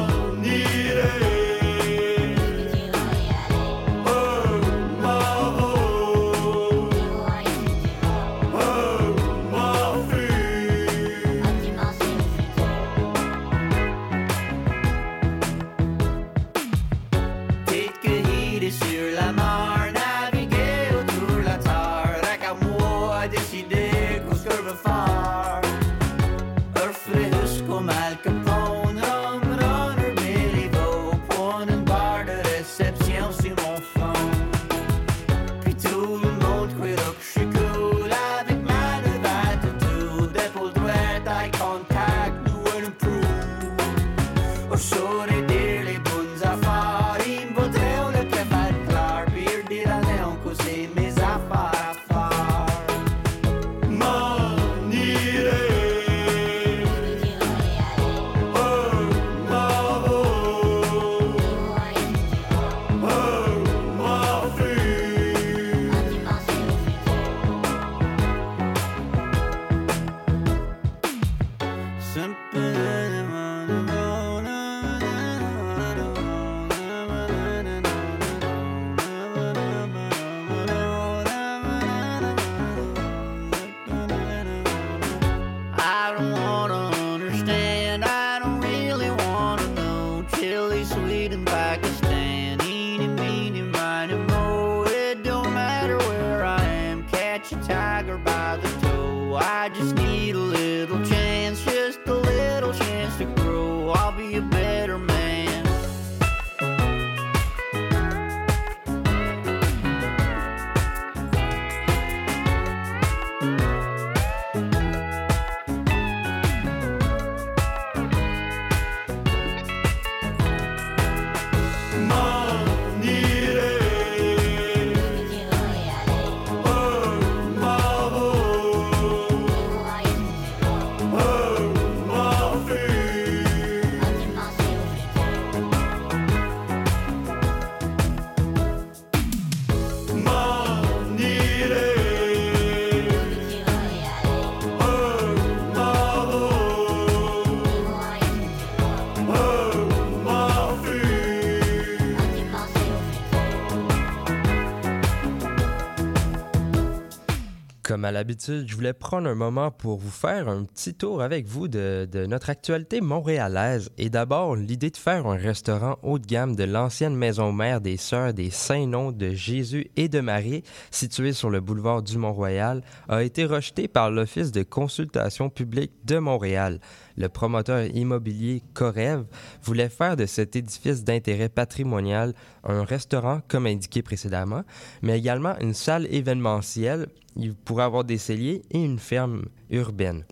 Comme 158.00 158.06
à 158.06 158.12
l'habitude, 158.12 158.64
je 158.66 158.74
voulais 158.74 158.94
prendre 158.94 159.28
un 159.28 159.34
moment 159.34 159.70
pour 159.70 159.98
vous 159.98 160.08
faire 160.08 160.48
un 160.48 160.64
petit 160.64 160.94
tour 160.94 161.20
avec 161.20 161.46
vous 161.46 161.68
de, 161.68 162.08
notre 162.26 162.48
actualité 162.48 163.02
montréalaise. 163.02 163.90
Et 163.98 164.08
d'abord, 164.08 164.56
l'idée 164.56 164.88
de 164.88 164.96
faire 164.96 165.26
un 165.26 165.36
restaurant 165.36 165.98
haut 166.02 166.18
de 166.18 166.24
gamme 166.24 166.56
de 166.56 166.64
l'ancienne 166.64 167.14
maison 167.14 167.52
mère 167.52 167.82
des 167.82 167.98
Sœurs 167.98 168.32
des 168.32 168.48
Saints-Noms 168.48 169.12
de 169.12 169.32
Jésus 169.32 169.90
et 169.96 170.08
de 170.08 170.20
Marie, 170.20 170.62
située 170.90 171.34
sur 171.34 171.50
le 171.50 171.60
boulevard 171.60 172.02
du 172.02 172.16
Mont-Royal, 172.16 172.80
a 173.10 173.22
été 173.22 173.44
rejetée 173.44 173.86
par 173.86 174.10
l'Office 174.10 174.50
de 174.50 174.62
consultation 174.62 175.50
publique 175.50 175.92
de 176.06 176.16
Montréal. 176.16 176.80
Le 177.16 177.28
promoteur 177.28 177.84
immobilier 177.86 178.62
Corev 178.74 179.24
voulait 179.62 179.88
faire 179.88 180.16
de 180.16 180.26
cet 180.26 180.56
édifice 180.56 181.04
d'intérêt 181.04 181.48
patrimonial 181.48 182.34
un 182.64 182.84
restaurant, 182.84 183.40
comme 183.48 183.66
indiqué 183.66 184.02
précédemment, 184.02 184.62
mais 185.02 185.18
également 185.18 185.58
une 185.60 185.74
salle 185.74 186.06
événementielle. 186.10 187.08
Il 187.36 187.54
pourrait 187.54 187.84
avoir 187.84 188.04
des 188.04 188.18
celliers 188.18 188.62
et 188.70 188.82
une 188.82 188.98
ferme 188.98 189.44
urbaine. 189.70 190.24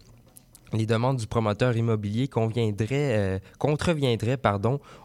Les 0.74 0.84
demandes 0.84 1.16
du 1.16 1.26
promoteur 1.26 1.76
immobilier 1.76 2.28
euh, 2.36 3.38
contreviendraient 3.58 4.38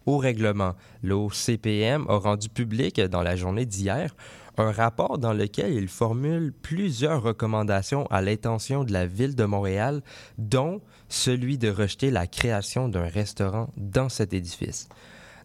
au 0.06 0.18
règlement. 0.18 0.74
L'OCPM 1.03 2.06
a 2.10 2.18
rendu 2.18 2.50
public 2.50 3.00
dans 3.00 3.22
la 3.22 3.38
journée 3.38 3.65
d'hier 3.65 4.13
un 4.57 4.72
rapport 4.72 5.17
dans 5.17 5.33
lequel 5.33 5.74
il 5.74 5.88
formule 5.88 6.53
plusieurs 6.53 7.22
recommandations 7.22 8.05
à 8.07 8.22
l'intention 8.22 8.83
de 8.83 8.93
la 8.93 9.05
ville 9.05 9.36
de 9.36 9.45
Montréal, 9.45 10.01
dont 10.38 10.81
celui 11.10 11.57
de 11.57 11.69
rejeter 11.69 12.12
la 12.12 12.27
création 12.27 12.88
d'un 12.88 13.07
restaurant 13.07 13.69
dans 13.77 14.10
cet 14.10 14.33
édifice. 14.33 14.89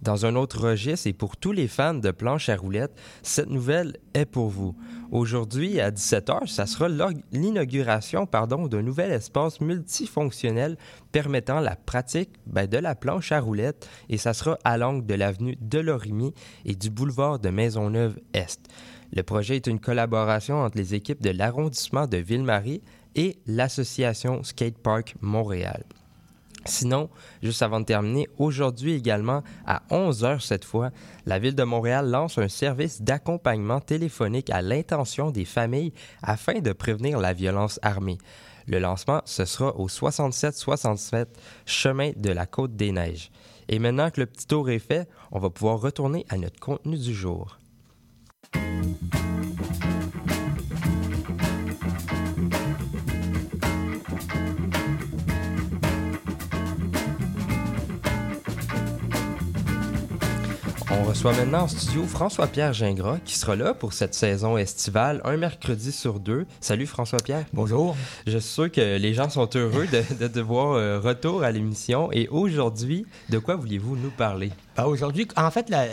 Dans 0.02 0.26
un 0.26 0.36
autre 0.36 0.68
registre 0.68 1.08
et 1.08 1.12
pour 1.12 1.36
tous 1.36 1.52
les 1.52 1.66
fans 1.66 1.94
de 1.94 2.10
planche 2.10 2.48
à 2.48 2.56
roulettes, 2.56 2.96
cette 3.22 3.50
nouvelle 3.50 3.96
est 4.14 4.26
pour 4.26 4.48
vous. 4.48 4.76
Aujourd'hui, 5.10 5.80
à 5.80 5.90
17h, 5.90 6.46
ça 6.46 6.66
sera 6.66 6.88
l'inauguration 7.32 8.28
d'un 8.30 8.82
nouvel 8.82 9.10
espace 9.10 9.60
multifonctionnel 9.60 10.76
permettant 11.10 11.60
la 11.60 11.74
pratique 11.74 12.30
ben, 12.46 12.66
de 12.66 12.78
la 12.78 12.94
planche 12.94 13.32
à 13.32 13.40
roulettes 13.40 13.88
et 14.08 14.18
ça 14.18 14.34
sera 14.34 14.58
à 14.64 14.78
l'angle 14.78 15.04
de 15.06 15.14
l'avenue 15.14 15.56
de 15.60 15.78
Lorimier 15.78 16.34
et 16.64 16.74
du 16.74 16.90
boulevard 16.90 17.38
de 17.38 17.48
Maisonneuve-Est. 17.48 18.68
Le 19.12 19.22
projet 19.22 19.56
est 19.56 19.66
une 19.66 19.80
collaboration 19.80 20.62
entre 20.62 20.76
les 20.76 20.94
équipes 20.94 21.22
de 21.22 21.30
l'arrondissement 21.30 22.06
de 22.06 22.18
Ville-Marie 22.18 22.82
et 23.14 23.38
l'association 23.46 24.42
Skatepark 24.42 25.16
Montréal. 25.20 25.84
Sinon, 26.64 27.08
juste 27.42 27.62
avant 27.62 27.80
de 27.80 27.86
terminer, 27.86 28.28
aujourd'hui 28.36 28.92
également, 28.92 29.42
à 29.66 29.82
11h 29.90 30.40
cette 30.40 30.64
fois, 30.64 30.90
la 31.24 31.38
Ville 31.38 31.54
de 31.54 31.62
Montréal 31.62 32.10
lance 32.10 32.36
un 32.36 32.48
service 32.48 33.00
d'accompagnement 33.00 33.80
téléphonique 33.80 34.50
à 34.50 34.60
l'intention 34.60 35.30
des 35.30 35.46
familles 35.46 35.92
afin 36.22 36.60
de 36.60 36.72
prévenir 36.72 37.18
la 37.18 37.32
violence 37.32 37.80
armée. 37.82 38.18
Le 38.66 38.78
lancement, 38.78 39.22
ce 39.24 39.46
sera 39.46 39.74
au 39.76 39.88
67-67 39.88 41.26
chemin 41.64 42.10
de 42.16 42.30
la 42.30 42.44
Côte 42.44 42.76
des 42.76 42.92
Neiges. 42.92 43.30
Et 43.68 43.78
maintenant 43.78 44.10
que 44.10 44.20
le 44.20 44.26
petit 44.26 44.46
tour 44.46 44.68
est 44.68 44.78
fait, 44.78 45.08
on 45.32 45.38
va 45.38 45.48
pouvoir 45.48 45.80
retourner 45.80 46.26
à 46.28 46.36
notre 46.36 46.60
contenu 46.60 46.98
du 46.98 47.14
jour. 47.14 47.58
On 60.90 61.04
reçoit 61.04 61.32
maintenant 61.32 61.62
en 61.62 61.68
studio 61.68 62.04
François-Pierre 62.04 62.72
Gingras 62.72 63.18
qui 63.24 63.36
sera 63.36 63.56
là 63.56 63.74
pour 63.74 63.92
cette 63.92 64.14
saison 64.14 64.56
estivale, 64.56 65.20
un 65.24 65.36
mercredi 65.36 65.92
sur 65.92 66.18
deux. 66.18 66.46
Salut 66.60 66.86
François-Pierre. 66.86 67.44
Bonjour. 67.52 67.96
Je 68.26 68.38
suis 68.38 68.52
sûr 68.52 68.72
que 68.72 68.96
les 68.96 69.14
gens 69.14 69.28
sont 69.28 69.48
heureux 69.54 69.86
de, 69.86 70.02
de 70.18 70.28
te 70.28 70.38
voir 70.38 70.72
euh, 70.72 70.98
retour 70.98 71.42
à 71.42 71.50
l'émission. 71.50 72.10
Et 72.12 72.28
aujourd'hui, 72.28 73.06
de 73.28 73.38
quoi 73.38 73.56
vouliez-vous 73.56 73.96
nous 73.96 74.10
parler? 74.10 74.50
Ben, 74.78 74.84
Aujourd'hui, 74.84 75.26
en 75.36 75.50
fait, 75.50 75.68
la- 75.70 75.86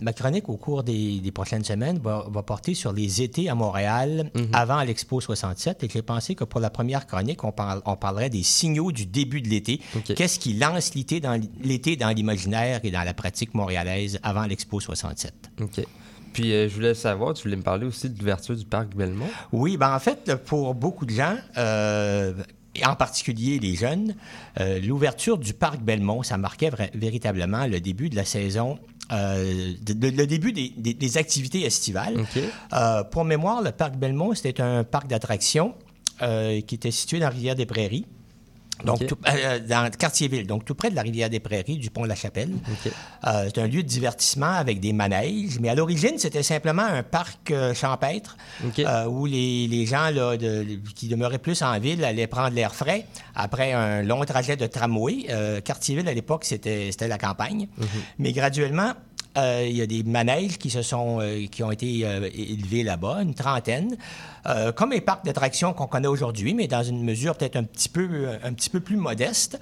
ma 0.00 0.12
chronique 0.14 0.48
au 0.48 0.56
cours 0.56 0.82
des, 0.82 1.20
des 1.20 1.30
prochaines 1.30 1.62
semaines 1.62 1.98
va, 1.98 2.24
va 2.30 2.42
porter 2.42 2.72
sur 2.74 2.92
les 2.92 3.20
étés 3.22 3.48
à 3.50 3.54
Montréal 3.54 4.30
avant 4.54 4.80
l'Expo 4.82 5.20
67. 5.20 5.84
Et 5.84 5.88
j'ai 5.92 6.00
pensé 6.02 6.34
que 6.34 6.44
pour 6.44 6.58
la 6.60 6.70
première 6.70 7.06
chronique, 7.06 7.44
on, 7.44 7.52
parle- 7.52 7.82
on 7.84 7.96
parlerait 7.96 8.30
des 8.30 8.42
signaux 8.42 8.92
du 8.92 9.04
début 9.06 9.42
de 9.42 9.48
l'été. 9.48 9.80
Qu'est-ce 10.16 10.38
qui 10.38 10.54
lance 10.54 10.94
l'été 10.94 11.20
dans, 11.20 11.38
l'été 11.62 11.96
dans 11.96 12.08
l'imaginaire 12.08 12.80
et 12.82 12.90
dans 12.90 13.02
la 13.02 13.12
pratique 13.14 13.52
montréalaise 13.54 14.18
avant 14.22 14.44
l'Expo 14.46 14.80
67? 14.80 15.34
OK. 15.60 15.84
Puis 16.32 16.52
euh, 16.52 16.68
je 16.68 16.74
voulais 16.76 16.94
savoir, 16.94 17.34
tu 17.34 17.42
voulais 17.42 17.56
me 17.56 17.62
parler 17.62 17.84
aussi 17.86 18.08
de 18.08 18.16
l'ouverture 18.18 18.56
du 18.56 18.64
parc 18.64 18.94
Belmont? 18.94 19.26
Oui, 19.52 19.76
ben 19.76 19.94
en 19.94 19.98
fait, 19.98 20.34
pour 20.46 20.74
beaucoup 20.76 21.04
de 21.04 21.10
gens, 21.12 21.34
euh, 21.58 22.32
et 22.74 22.86
en 22.86 22.94
particulier 22.94 23.58
les 23.58 23.74
jeunes, 23.74 24.14
euh, 24.60 24.78
l'ouverture 24.80 25.38
du 25.38 25.54
parc 25.54 25.80
Belmont, 25.80 26.22
ça 26.22 26.36
marquait 26.38 26.70
véritablement 26.94 27.66
le 27.66 27.80
début 27.80 28.08
de 28.10 28.16
la 28.16 28.24
saison. 28.24 28.78
euh, 29.12 29.72
de- 29.82 29.92
de- 29.92 30.08
le 30.16 30.24
début 30.24 30.52
des, 30.52 30.72
des- 30.76 30.94
des 30.94 31.16
activités 31.18 31.64
estivales. 31.66 32.14
Euh, 32.72 33.02
pour 33.02 33.24
mémoire, 33.24 33.60
le 33.60 33.72
parc 33.72 33.96
Belmont, 33.96 34.34
c'était 34.36 34.60
un 34.62 34.84
parc 34.84 35.08
d'attractions 35.08 35.74
qui 36.20 36.74
était 36.76 36.90
situé 36.92 37.18
dans 37.18 37.24
la 37.26 37.30
rivière 37.30 37.56
des 37.56 37.66
Prairies. 37.66 38.06
Donc, 38.84 39.06
tout- 39.06 39.18
euh, 39.28 39.58
dans 39.60 39.84
le 39.84 39.90
quartier-ville, 39.90 40.46
donc 40.46 40.64
tout 40.64 40.74
près 40.74 40.90
de 40.90 40.94
la 40.96 41.02
rivière 41.02 41.28
des 41.30 41.40
Prairies, 41.40 41.76
du 41.78 41.90
pont 41.90 42.02
de 42.02 42.08
la 42.08 42.14
Chapelle. 42.14 42.50
Euh, 43.26 43.48
c'est 43.54 43.60
un 43.60 43.66
lieu 43.66 43.82
de 43.82 43.88
divertissement 43.88 44.52
avec 44.52 44.80
des 44.80 44.92
manèges, 44.92 45.58
mais 45.60 45.68
à 45.68 45.74
l'origine, 45.74 46.18
c'était 46.18 46.42
simplement 46.42 46.82
un 46.82 47.02
parc 47.02 47.50
euh, 47.50 47.74
champêtre 47.74 48.36
OK. 48.64 48.78
euh, 48.80 49.06
où 49.06 49.26
les, 49.26 49.66
les 49.68 49.86
gens 49.86 50.10
là, 50.10 50.36
de- 50.36 50.66
qui 50.94 51.08
demeuraient 51.08 51.38
plus 51.38 51.62
en 51.62 51.78
ville 51.78 52.04
allaient 52.04 52.26
prendre 52.26 52.54
l'air 52.54 52.74
frais 52.74 53.06
après 53.34 53.72
un 53.72 54.02
long 54.02 54.24
trajet 54.24 54.56
de 54.56 54.66
tramway. 54.66 55.26
Euh, 55.30 55.60
Cartierville, 55.60 56.08
à 56.08 56.14
l'époque, 56.14 56.44
c'était 56.44 56.88
c'était 56.90 57.08
la 57.08 57.18
campagne. 57.18 57.68
Mais 58.18 58.32
graduellement, 58.32 58.92
euh, 59.36 59.64
il 59.68 59.76
y 59.76 59.82
a 59.82 59.86
des 59.86 60.02
manèges 60.02 60.58
qui 60.58 60.70
se 60.70 60.82
sont 60.82 61.18
euh, 61.20 61.46
qui 61.46 61.62
ont 61.62 61.70
été 61.70 62.00
euh, 62.04 62.28
élevés 62.34 62.82
là-bas, 62.82 63.22
une 63.22 63.34
trentaine, 63.34 63.96
comme 64.76 64.90
les 64.92 65.00
parcs 65.00 65.24
d'attractions 65.24 65.72
qu'on 65.74 65.86
connaît 65.86 66.08
aujourd'hui, 66.08 66.54
mais 66.54 66.66
dans 66.66 66.82
une 66.82 67.02
mesure 67.04 67.36
peut-être 67.36 67.56
un 67.56 67.64
petit 67.64 67.88
peu 67.88 68.28
un 68.42 68.52
petit 68.52 68.70
peu 68.70 68.80
plus 68.80 68.96
modeste. 68.96 69.60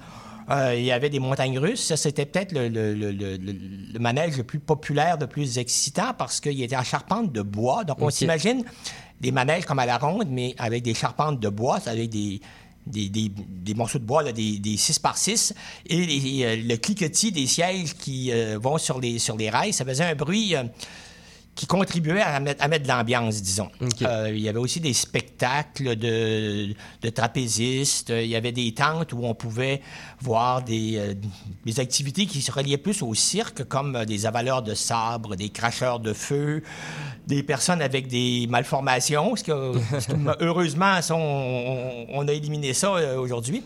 Il 0.51 0.81
y 0.83 0.91
avait 0.91 1.11
des 1.11 1.19
montagnes 1.19 1.59
russes. 1.59 1.83
Ça, 1.85 1.95
c'était 1.95 2.25
peut-être 2.25 2.53
le, 2.53 2.69
le- 2.69 2.95
le- 2.95 3.11
le- 3.11 3.37
le- 3.37 3.53
le 3.93 3.99
manège 3.99 4.35
le 4.37 4.43
plus 4.43 4.57
populaire, 4.57 5.17
le 5.19 5.27
plus 5.27 5.59
excitant 5.59 6.15
parce 6.17 6.39
qu'il 6.39 6.59
était 6.63 6.75
en 6.75 6.83
charpente 6.83 7.31
de 7.31 7.43
bois. 7.43 7.83
Donc, 7.83 8.01
on 8.01 8.09
s'imagine 8.09 8.63
des 9.21 9.31
manèges 9.31 9.65
comme 9.65 9.77
à 9.77 9.85
la 9.85 9.99
ronde, 9.99 10.27
mais 10.31 10.55
avec 10.57 10.81
des 10.81 10.95
charpentes 10.95 11.39
de 11.39 11.49
bois, 11.49 11.77
avec 11.85 12.09
des, 12.09 12.41
des, 12.89 13.09
des- 13.09 13.31
des 13.47 13.73
morceaux 13.73 13.99
de 13.99 14.03
bois, 14.05 14.23
là, 14.23 14.31
des, 14.31 14.59
des 14.59 14.77
6 14.77 14.99
par 14.99 15.17
6 15.17 15.53
et 15.87 16.45
euh, 16.45 16.55
le 16.55 16.75
cliquetis 16.77 17.31
des 17.31 17.47
sièges 17.47 17.95
qui 17.95 18.31
euh, 18.31 18.57
vont 18.61 18.77
sur 18.77 18.99
les, 18.99 19.19
sur 19.19 19.37
les 19.37 19.49
rails. 19.49 19.73
Ça 19.73 19.85
faisait 19.85 20.03
un 20.05 20.15
bruit. 20.15 20.55
Qui 21.59 21.67
contribuait 21.67 22.21
à 22.21 22.39
mettre, 22.39 22.63
à 22.63 22.69
mettre 22.69 22.83
de 22.83 22.87
l'ambiance, 22.87 23.41
disons. 23.41 23.69
Euh, 24.03 24.31
il 24.33 24.39
y 24.39 24.47
avait 24.47 24.59
aussi 24.59 24.79
des 24.79 24.93
spectacles 24.93 25.97
de, 25.97 26.73
de 27.01 27.09
trapézistes. 27.09 28.13
Il 28.15 28.27
y 28.27 28.37
avait 28.37 28.53
des 28.53 28.73
tentes 28.73 29.11
où 29.11 29.25
on 29.25 29.35
pouvait 29.35 29.81
voir 30.21 30.63
des, 30.63 30.95
euh, 30.95 31.13
des 31.65 31.79
activités 31.81 32.27
qui 32.27 32.41
se 32.41 32.49
reliaient 32.49 32.77
plus 32.77 33.01
au 33.01 33.13
cirque, 33.13 33.65
comme 33.65 33.97
euh, 33.97 34.05
des 34.05 34.25
avaleurs 34.25 34.61
de 34.61 34.73
sabre, 34.73 35.35
des 35.35 35.49
cracheurs 35.49 35.99
de 35.99 36.13
feu, 36.13 36.63
des 37.27 37.43
personnes 37.43 37.81
avec 37.81 38.07
des 38.07 38.47
malformations. 38.49 39.35
Ce 39.35 39.43
que, 39.43 39.73
ce 39.99 40.07
que, 40.07 40.13
heureusement, 40.39 41.01
ça, 41.01 41.15
on, 41.15 42.05
on 42.09 42.25
a 42.29 42.31
éliminé 42.31 42.73
ça 42.73 42.95
euh, 42.95 43.17
aujourd'hui. 43.19 43.65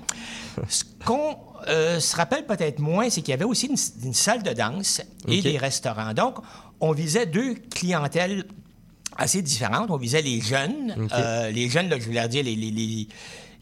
Ce 0.67 0.83
qu'on 1.05 1.37
euh, 1.67 1.99
se 1.99 2.15
rappelle 2.15 2.45
peut-être 2.45 2.79
moins, 2.79 3.09
c'est 3.09 3.21
qu'il 3.21 3.31
y 3.31 3.33
avait 3.33 3.45
aussi 3.45 3.67
une, 3.67 3.77
une 4.03 4.13
salle 4.13 4.43
de 4.43 4.51
danse 4.51 5.01
et 5.27 5.41
des 5.41 5.57
restaurants. 5.57 6.13
Donc, 6.13 6.35
on 6.83 6.91
visait 6.91 7.25
deux 7.25 7.55
clientèles 7.73 8.43
assez 9.15 9.41
différentes. 9.41 9.89
On 9.89 9.97
visait 9.97 10.21
les 10.21 10.41
jeunes, 10.41 10.93
euh, 11.13 11.49
les 11.51 11.69
jeunes, 11.69 11.87
là, 11.89 11.97
je 11.99 12.05
voulais 12.05 12.27
dire 12.27 12.43
les, 12.43 12.55
les, 12.55 12.71
les, 12.71 13.07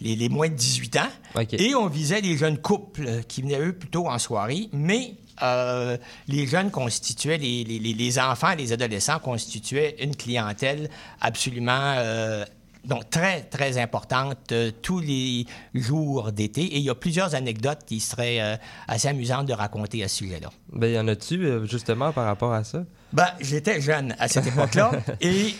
les- 0.01 0.15
les 0.15 0.29
moins 0.29 0.49
de 0.49 0.55
18 0.55 0.95
ans, 0.97 1.10
et 1.60 1.75
on 1.75 1.86
visait 1.88 2.21
les 2.21 2.36
jeunes 2.36 2.57
couples 2.57 3.05
euh, 3.07 3.21
qui 3.21 3.41
venaient, 3.43 3.60
eux, 3.60 3.73
plutôt 3.73 4.07
en 4.07 4.17
soirée, 4.17 4.67
mais 4.73 5.13
euh, 5.43 5.95
les 6.27 6.47
jeunes 6.47 6.71
constituaient, 6.71 7.38
les, 7.38 7.63
les- 7.63 7.77
les- 7.79 7.93
les 7.93 8.19
enfants, 8.19 8.55
les 8.57 8.71
adolescents 8.73 9.19
constituaient 9.19 9.95
une 10.01 10.15
clientèle 10.15 10.89
absolument... 11.19 11.93
euh, 11.97 12.43
donc, 12.84 13.10
très, 13.10 13.41
très 13.41 13.78
importante 13.78 14.52
euh, 14.52 14.72
tous 14.82 15.00
les 15.00 15.46
jours 15.74 16.32
d'été. 16.32 16.62
Et 16.63 16.78
il 16.78 16.84
y 16.84 16.89
a 16.89 16.96
plusieurs 16.96 17.36
anecdotes 17.36 17.82
qui 17.86 18.00
seraient 18.00 18.41
euh, 18.41 18.56
assez 18.88 19.08
amusantes 19.08 19.46
de 19.48 19.54
raconter 19.54 20.04
à 20.04 20.08
ce 20.08 20.17
sujet-là. 20.17 20.50
Ben, 20.74 20.88
y 20.91 20.98
en 21.00 21.08
a-tu, 21.08 21.46
euh, 21.46 21.65
justement, 21.65 22.12
par 22.12 22.26
rapport 22.26 22.54
à 22.54 22.63
ça? 22.63 22.84
Ben, 23.13 23.28
j'étais 23.39 23.82
jeune 23.82 24.15
à 24.20 24.28
cette 24.28 24.48
époque-là. 24.48 24.91
et 25.22 25.54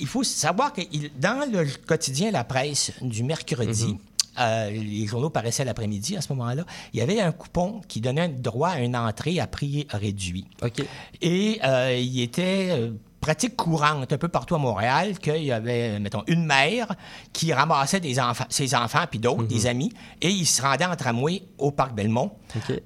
il 0.00 0.06
faut 0.06 0.22
savoir 0.24 0.72
que 0.72 0.80
il- 0.92 1.10
dans 1.18 1.48
le 1.50 1.66
quotidien 1.86 2.30
La 2.30 2.44
Presse 2.44 2.92
du 3.02 3.22
mercredi, 3.22 3.96
euh, 4.40 4.70
les 4.70 5.06
journaux 5.06 5.30
paraissaient 5.30 5.64
l'après-midi 5.64 6.16
à 6.16 6.20
ce 6.22 6.32
moment-là, 6.32 6.64
il 6.94 7.00
y 7.00 7.02
avait 7.02 7.20
un 7.20 7.32
coupon 7.32 7.80
qui 7.86 8.00
donnait 8.00 8.28
droit 8.28 8.70
à 8.70 8.80
une 8.80 8.96
entrée 8.96 9.38
à 9.40 9.46
prix 9.46 9.86
réduit. 9.90 10.46
OK. 10.62 10.82
Et 11.20 11.60
euh, 11.64 11.94
il 11.96 12.20
était 12.22 12.90
pratique 13.22 13.56
courante 13.56 14.12
un 14.12 14.18
peu 14.18 14.28
partout 14.28 14.54
à 14.54 14.58
Montréal 14.58 15.18
qu'il 15.18 15.44
y 15.44 15.52
avait, 15.52 15.98
mettons, 16.00 16.24
une 16.26 16.44
mère 16.44 16.94
qui 17.32 17.52
ramassait 17.54 18.00
des 18.00 18.20
enfants, 18.20 18.44
ses 18.50 18.74
enfants 18.74 19.04
puis 19.08 19.18
d'autres, 19.20 19.44
des 19.44 19.66
amis, 19.66 19.92
et 20.20 20.28
ils 20.28 20.44
se 20.44 20.60
rendaient 20.60 20.84
en 20.84 20.96
tramway 20.96 21.42
au 21.56 21.70
Parc 21.70 21.94
Belmont 21.94 22.32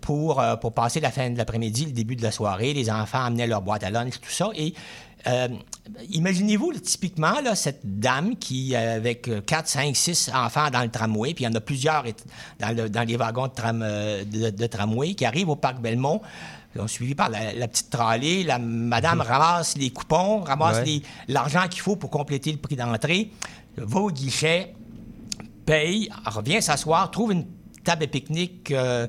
pour, 0.01 0.41
euh, 0.41 0.55
pour 0.57 0.73
passer 0.75 1.01
la 1.01 1.11
fin 1.11 1.31
de 1.31 1.37
l'après-midi, 1.39 1.87
le 1.87 1.93
début 1.93 2.15
de 2.17 2.23
la 2.23 2.31
soirée. 2.31 2.73
Les 2.75 2.91
enfants 2.91 3.25
amenaient 3.25 3.47
leur 3.49 3.63
boîte 3.63 3.83
à 3.83 3.91
lunch, 3.91 4.21
tout 4.21 4.31
ça. 4.31 4.51
Et 4.55 4.75
euh, 5.27 5.49
imaginez-vous, 6.11 6.73
typiquement, 6.75 7.41
là, 7.43 7.55
cette 7.55 7.81
dame 7.83 8.37
qui, 8.37 8.75
euh, 8.77 8.97
avec 8.97 9.29
4, 9.47 9.67
5, 9.67 9.97
6 9.97 10.31
enfants 10.35 10.71
dans 10.71 10.83
le 10.83 10.91
tramway, 10.91 11.33
puis 11.35 11.45
il 11.45 11.49
y 11.49 11.51
en 11.51 11.55
a 11.57 11.61
plusieurs 11.61 12.05
dans, 12.61 12.77
le- 12.77 12.89
dans 12.91 13.03
les 13.09 13.17
wagons 13.17 13.47
de, 13.49 13.53
tram, 13.53 13.81
euh, 13.83 14.23
de, 14.25 14.51
de 14.51 14.67
tramway, 14.67 15.15
qui 15.15 15.25
arrivent 15.25 15.49
au 15.49 15.57
Parc 15.57 15.81
Belmont, 15.81 16.21
on 16.81 16.87
suivi 16.89 17.15
par 17.15 17.29
la, 17.29 17.53
la 17.53 17.69
petite 17.69 17.91
tralée. 17.91 18.43
La 18.45 18.59
madame 18.59 19.21
ramasse 19.21 19.77
les 19.77 19.91
coupons, 19.91 20.41
ramasse 20.41 20.79
Ouais. 20.87 21.03
l'argent 21.29 21.67
qu'il 21.69 21.81
faut 21.81 21.97
pour 21.97 22.11
compléter 22.11 22.53
le 22.53 22.59
prix 22.59 22.77
d'entrée, 22.77 23.31
va 23.77 24.01
au 24.01 24.11
guichet, 24.11 24.75
paye, 25.65 26.09
revient 26.27 26.63
s'asseoir, 26.63 27.11
trouve 27.11 27.33
une 27.33 27.47
table 27.85 28.03
de 28.03 28.07
pique-nique 28.07 28.71
euh, 28.73 29.07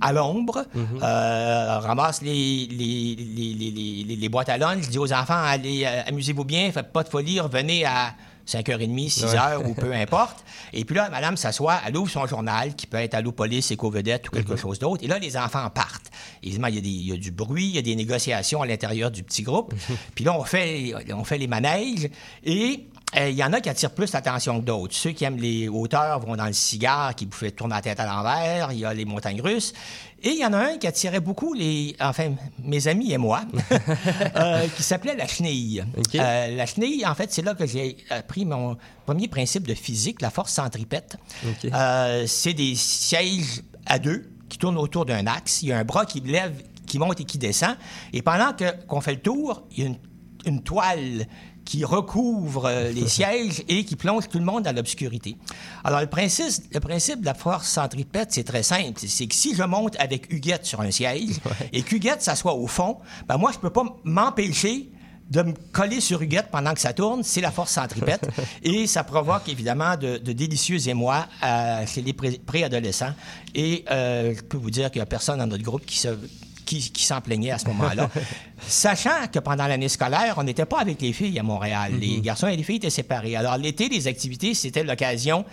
à 0.00 0.12
l'ombre, 0.12 0.64
euh, 0.76 1.78
ramasse 1.80 2.22
les, 2.22 2.66
les, 2.70 3.16
les, 3.16 3.54
les- 3.54 4.04
les- 4.04 4.16
les 4.16 4.28
boîtes 4.28 4.48
à 4.48 4.56
lunch, 4.58 4.88
dit 4.88 4.98
aux 4.98 5.12
enfants, 5.12 5.34
allez, 5.42 5.84
euh, 5.84 6.02
amusez-vous 6.06 6.44
bien, 6.44 6.70
faites 6.72 6.92
pas 6.92 7.02
de 7.02 7.08
folie, 7.08 7.40
revenez 7.40 7.84
à 7.84 8.14
5h30, 8.50 9.12
6h 9.12 9.64
ou 9.66 9.74
peu 9.74 9.92
importe. 9.94 10.44
Et 10.72 10.84
puis 10.84 10.96
là, 10.96 11.08
madame 11.10 11.36
s'assoit, 11.36 11.80
elle 11.86 11.96
ouvre 11.96 12.10
son 12.10 12.26
journal, 12.26 12.74
qui 12.74 12.86
peut 12.86 12.96
être 12.98 13.14
Allo-Police, 13.14 13.70
Éco-Vedette 13.70 14.28
ou 14.28 14.30
quelque 14.32 14.56
chose 14.56 14.78
d'autre. 14.78 15.02
Et 15.04 15.06
là, 15.06 15.18
les 15.18 15.36
enfants 15.36 15.68
partent. 15.70 16.10
Évidemment, 16.42 16.68
il 16.68 16.74
y, 16.76 16.78
a 16.78 16.80
des- 16.80 16.88
il 16.88 17.06
y 17.08 17.12
a 17.12 17.16
du 17.16 17.30
bruit, 17.30 17.66
il 17.66 17.74
y 17.76 17.78
a 17.78 17.82
des 17.82 17.96
négociations 17.96 18.62
à 18.62 18.66
l'intérieur 18.66 19.10
du 19.10 19.22
petit 19.22 19.42
groupe. 19.42 19.74
puis 20.14 20.24
là, 20.24 20.38
on 20.38 20.44
fait, 20.44 20.92
on 21.14 21.24
fait 21.24 21.38
les 21.38 21.46
manèges. 21.46 22.08
Et 22.44 22.86
euh, 23.16 23.28
il 23.28 23.36
y 23.36 23.42
en 23.42 23.52
a 23.52 23.60
qui 23.60 23.68
attirent 23.68 23.90
plus 23.90 24.12
l'attention 24.12 24.60
que 24.60 24.64
d'autres. 24.64 24.94
Ceux 24.94 25.10
qui 25.10 25.24
aiment 25.24 25.38
les 25.38 25.68
hauteurs 25.68 26.20
vont 26.20 26.36
dans 26.36 26.46
le 26.46 26.52
cigare, 26.52 27.14
qui 27.14 27.24
vous 27.24 27.32
fait 27.32 27.50
tourner 27.50 27.74
la 27.74 27.82
tête 27.82 27.98
à 27.98 28.06
l'envers. 28.06 28.70
Il 28.70 28.78
y 28.78 28.84
a 28.84 28.94
les 28.94 29.04
montagnes 29.04 29.40
russes. 29.40 29.72
Et 30.22 30.30
il 30.30 30.38
y 30.38 30.44
en 30.44 30.52
a 30.52 30.58
un 30.58 30.76
qui 30.76 30.86
attirait 30.86 31.20
beaucoup 31.20 31.54
les, 31.54 31.96
enfin, 31.98 32.34
mes 32.62 32.86
amis 32.86 33.12
et 33.12 33.18
moi, 33.18 33.42
euh, 34.36 34.68
qui 34.76 34.82
s'appelait 34.82 35.16
la 35.16 35.26
chenille. 35.26 35.82
Euh, 36.14 36.56
la 36.56 36.66
chenille, 36.66 37.04
en 37.06 37.14
fait, 37.14 37.32
c'est 37.32 37.42
là 37.42 37.54
que 37.54 37.66
j'ai 37.66 37.96
appris 38.10 38.44
mon 38.44 38.76
premier 39.06 39.28
principe 39.28 39.66
de 39.66 39.74
physique, 39.74 40.20
la 40.20 40.30
force 40.30 40.52
centripète. 40.52 41.16
C'est 42.26 42.54
des 42.54 42.74
sièges 42.76 43.62
à 43.86 43.98
deux 43.98 44.30
qui 44.48 44.58
tournent 44.58 44.78
autour 44.78 45.06
d'un 45.06 45.26
axe. 45.26 45.62
Il 45.62 45.70
y 45.70 45.72
a 45.72 45.78
un 45.78 45.84
bras 45.84 46.04
qui 46.04 46.20
lève, 46.20 46.62
qui 46.86 46.98
monte 46.98 47.20
et 47.20 47.24
qui 47.24 47.38
descend. 47.38 47.76
Et 48.12 48.22
pendant 48.22 48.52
que, 48.52 48.84
qu'on 48.86 49.00
fait 49.00 49.14
le 49.14 49.20
tour, 49.20 49.62
il 49.72 49.78
y 49.78 49.82
a 49.84 49.86
une, 49.86 49.98
une 50.44 50.62
toile 50.62 51.26
qui 51.70 51.84
recouvre 51.84 52.64
euh, 52.66 52.90
les 52.90 53.06
sièges 53.16 53.62
et 53.68 53.84
qui 53.84 53.94
plonge 53.94 54.28
tout 54.28 54.40
le 54.40 54.44
monde 54.44 54.64
dans 54.64 54.74
l'obscurité. 54.74 55.36
Alors, 55.84 56.00
le 56.00 56.08
principe, 56.08 56.64
le 56.74 56.80
principe 56.80 57.20
de 57.20 57.26
la 57.26 57.34
force 57.34 57.68
centripète, 57.68 58.32
c'est 58.32 58.42
très 58.42 58.64
simple. 58.64 58.98
C'est 59.06 59.28
que 59.28 59.34
si 59.36 59.54
je 59.54 59.62
monte 59.62 59.94
avec 60.00 60.32
Huguette 60.32 60.66
sur 60.66 60.80
un 60.80 60.90
siège 60.90 61.36
et 61.72 61.82
qu'Huguette 61.82 62.22
s'assoit 62.22 62.54
au 62.54 62.66
fond, 62.66 62.96
ben 63.28 63.36
moi, 63.36 63.52
je 63.54 63.58
peux 63.58 63.70
pas 63.70 63.84
m'empêcher 64.02 64.90
de 65.30 65.42
me 65.42 65.52
coller 65.70 66.00
sur 66.00 66.20
Huguette 66.20 66.48
pendant 66.50 66.74
que 66.74 66.80
ça 66.80 66.92
tourne, 66.92 67.22
c'est 67.22 67.40
la 67.40 67.52
force 67.52 67.70
centripète. 67.70 68.28
et 68.64 68.88
ça 68.88 69.04
provoque 69.04 69.48
évidemment 69.48 69.96
de, 69.96 70.18
de 70.18 70.32
délicieux 70.32 70.88
émois 70.88 71.28
euh, 71.44 71.86
chez 71.86 72.02
les 72.02 72.12
pré- 72.14 72.40
préadolescents. 72.44 73.14
Et 73.54 73.84
euh, 73.92 74.34
je 74.36 74.40
peux 74.42 74.56
vous 74.56 74.72
dire 74.72 74.90
qu'il 74.90 74.98
n'y 74.98 75.04
a 75.04 75.06
personne 75.06 75.38
dans 75.38 75.46
notre 75.46 75.62
groupe 75.62 75.86
qui 75.86 75.98
se 75.98 76.08
qui, 76.70 76.92
qui 76.92 77.04
s'en 77.04 77.20
plaignait 77.20 77.50
à 77.50 77.58
ce 77.58 77.66
moment-là. 77.66 78.08
Sachant 78.68 79.26
que 79.32 79.40
pendant 79.40 79.66
l'année 79.66 79.88
scolaire, 79.88 80.34
on 80.36 80.44
n'était 80.44 80.66
pas 80.66 80.80
avec 80.80 81.00
les 81.02 81.12
filles 81.12 81.38
à 81.38 81.42
Montréal. 81.42 81.94
Les 81.98 82.20
garçons 82.20 82.46
et 82.46 82.56
les 82.56 82.62
filles 82.62 82.76
étaient 82.76 82.90
séparés. 82.90 83.34
Alors 83.34 83.56
l'été, 83.56 83.88
les 83.88 84.06
activités, 84.06 84.54
c'était 84.54 84.84
l'occasion 84.84 85.44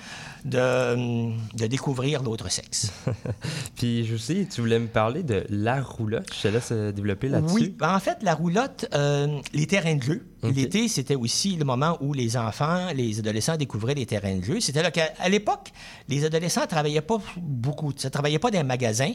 de, 0.47 1.31
de 1.57 1.67
découvrir 1.67 2.23
l'autre 2.23 2.49
sexe. 2.49 2.91
Puis, 3.75 4.05
je 4.05 4.15
sais, 4.15 4.47
tu 4.51 4.62
voulais 4.62 4.79
me 4.79 4.88
parler 4.88 5.23
de 5.23 5.45
la 5.49 5.81
roulotte. 5.81 6.27
Je 6.36 6.41
te 6.43 6.47
laisse 6.47 6.69
euh, 6.71 6.91
développer 6.91 7.27
là-dessus. 7.29 7.53
Oui, 7.55 7.75
ben, 7.77 7.93
en 7.93 7.99
fait, 7.99 8.17
la 8.21 8.33
roulotte, 8.33 8.88
euh, 8.93 9.39
les 9.53 9.67
terrains 9.67 9.95
de 9.95 10.03
jeu. 10.03 10.25
L'été, 10.43 10.88
c'était 10.88 11.15
aussi 11.15 11.55
le 11.55 11.65
moment 11.65 11.97
où 11.99 12.13
les 12.13 12.38
enfants, 12.38 12.89
les 12.95 13.19
adolescents 13.19 13.57
découvraient 13.57 13.95
les 13.95 14.05
terrains 14.05 14.38
de 14.38 14.43
jeu. 14.43 14.60
C'était 14.60 14.83
là 14.83 14.91
qu'à 14.91 15.10
à 15.19 15.29
l'époque, 15.29 15.71
les 16.07 16.23
adolescents 16.25 16.62
ne 16.62 16.67
travaillaient 16.67 17.01
pas 17.01 17.17
beaucoup. 17.38 17.91
Ça 17.97 18.07
ne 18.07 18.12
travaillait 18.12 18.39
pas 18.39 18.51
dans 18.51 18.60
les 18.60 18.63
magasins. 18.63 19.12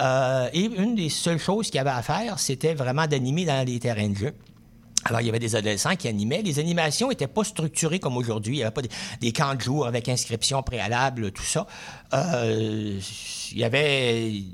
Euh, 0.00 0.48
et 0.52 0.64
une 0.64 0.94
des 0.94 1.10
seules 1.10 1.38
choses 1.38 1.66
qu'il 1.66 1.76
y 1.76 1.78
avait 1.78 1.90
à 1.90 2.02
faire, 2.02 2.38
c'était 2.38 2.74
vraiment 2.74 3.06
d'animer 3.06 3.44
dans 3.44 3.66
les 3.66 3.78
terrains 3.78 4.08
de 4.08 4.16
jeu. 4.16 4.32
Alors, 5.04 5.20
il 5.20 5.26
y 5.26 5.28
avait 5.28 5.38
des 5.38 5.56
adolescents 5.56 5.96
qui 5.96 6.08
animaient. 6.08 6.42
Les 6.42 6.58
animations 6.58 7.08
n'étaient 7.08 7.26
pas 7.26 7.44
structurées 7.44 7.98
comme 7.98 8.16
aujourd'hui. 8.16 8.56
Il 8.56 8.58
n'y 8.58 8.62
avait 8.62 8.72
pas 8.72 8.82
des, 8.82 8.90
des 9.20 9.32
camps 9.32 9.54
de 9.54 9.60
jour 9.60 9.86
avec 9.86 10.08
inscription 10.08 10.62
préalable, 10.62 11.32
tout 11.32 11.42
ça. 11.42 11.66
Euh, 12.14 12.98
il 13.52 13.58
y 13.58 13.64
avait 13.64 14.44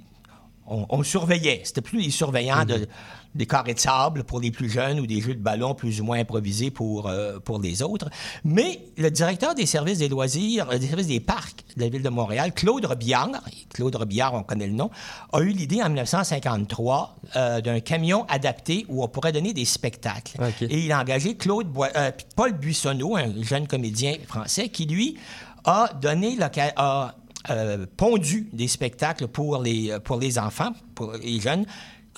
on, 0.67 0.87
on 0.91 1.03
surveillait. 1.03 1.63
C'était 1.65 1.81
plus 1.81 2.01
les 2.01 2.11
surveillants 2.11 2.65
de, 2.65 2.87
des 3.35 3.47
carrés 3.47 3.75
de 3.75 3.79
sable 3.79 4.25
pour 4.25 4.41
les 4.41 4.51
plus 4.51 4.69
jeunes 4.71 5.01
ou 5.01 5.07
des 5.07 5.21
jeux 5.21 5.35
de 5.35 5.41
ballon 5.41 5.75
plus 5.75 6.01
ou 6.01 6.05
moins 6.05 6.19
improvisés 6.19 6.71
pour, 6.71 7.07
euh, 7.09 7.39
pour 7.39 7.61
les 7.61 7.83
autres. 7.83 8.09
Mais 8.45 8.81
le 8.97 9.11
directeur 9.11 9.55
des 9.55 9.67
services 9.67 9.99
des 9.99 10.09
loisirs, 10.09 10.69
euh, 10.71 10.79
des 10.79 10.87
services 10.89 11.07
des 11.07 11.21
parcs 11.21 11.65
de 11.77 11.83
la 11.83 11.89
ville 11.89 12.03
de 12.03 12.09
Montréal, 12.09 12.53
Claude 12.53 12.85
Robillard, 12.85 13.31
Claude 13.73 13.95
Robillard, 13.95 14.35
on 14.35 14.43
connaît 14.43 14.67
le 14.67 14.73
nom, 14.73 14.91
a 15.33 15.41
eu 15.41 15.51
l'idée 15.51 15.83
en 15.83 15.89
1953 15.89 17.17
euh, 17.37 17.61
d'un 17.61 17.81
camion 17.81 18.25
adapté 18.29 18.87
où 18.89 19.03
on 19.05 19.09
pourrait 19.09 19.33
donner 19.33 19.53
des 19.53 19.65
spectacles. 19.65 20.37
OK. 20.41 20.63
Et 20.63 20.85
il 20.87 20.93
a 20.93 21.01
engagé 21.01 21.37
Claude 21.37 21.69
euh, 21.97 22.11
Paul 22.35 22.53
Buissonneau, 22.53 23.17
un 23.17 23.43
jeune 23.43 23.67
comédien 23.69 24.15
français, 24.27 24.69
qui 24.69 24.87
lui 24.87 25.17
a 25.65 25.91
donné 26.01 26.37
l'occa- 26.37 26.73
a, 26.77 27.15
pondu 27.97 28.49
des 28.53 28.69
spectacles 28.69 29.27
pour 29.27 29.63
les, 29.63 29.97
pour 30.05 30.19
les 30.19 30.39
enfants, 30.39 30.73
pour 30.95 31.13
les 31.13 31.41
jeunes, 31.41 31.65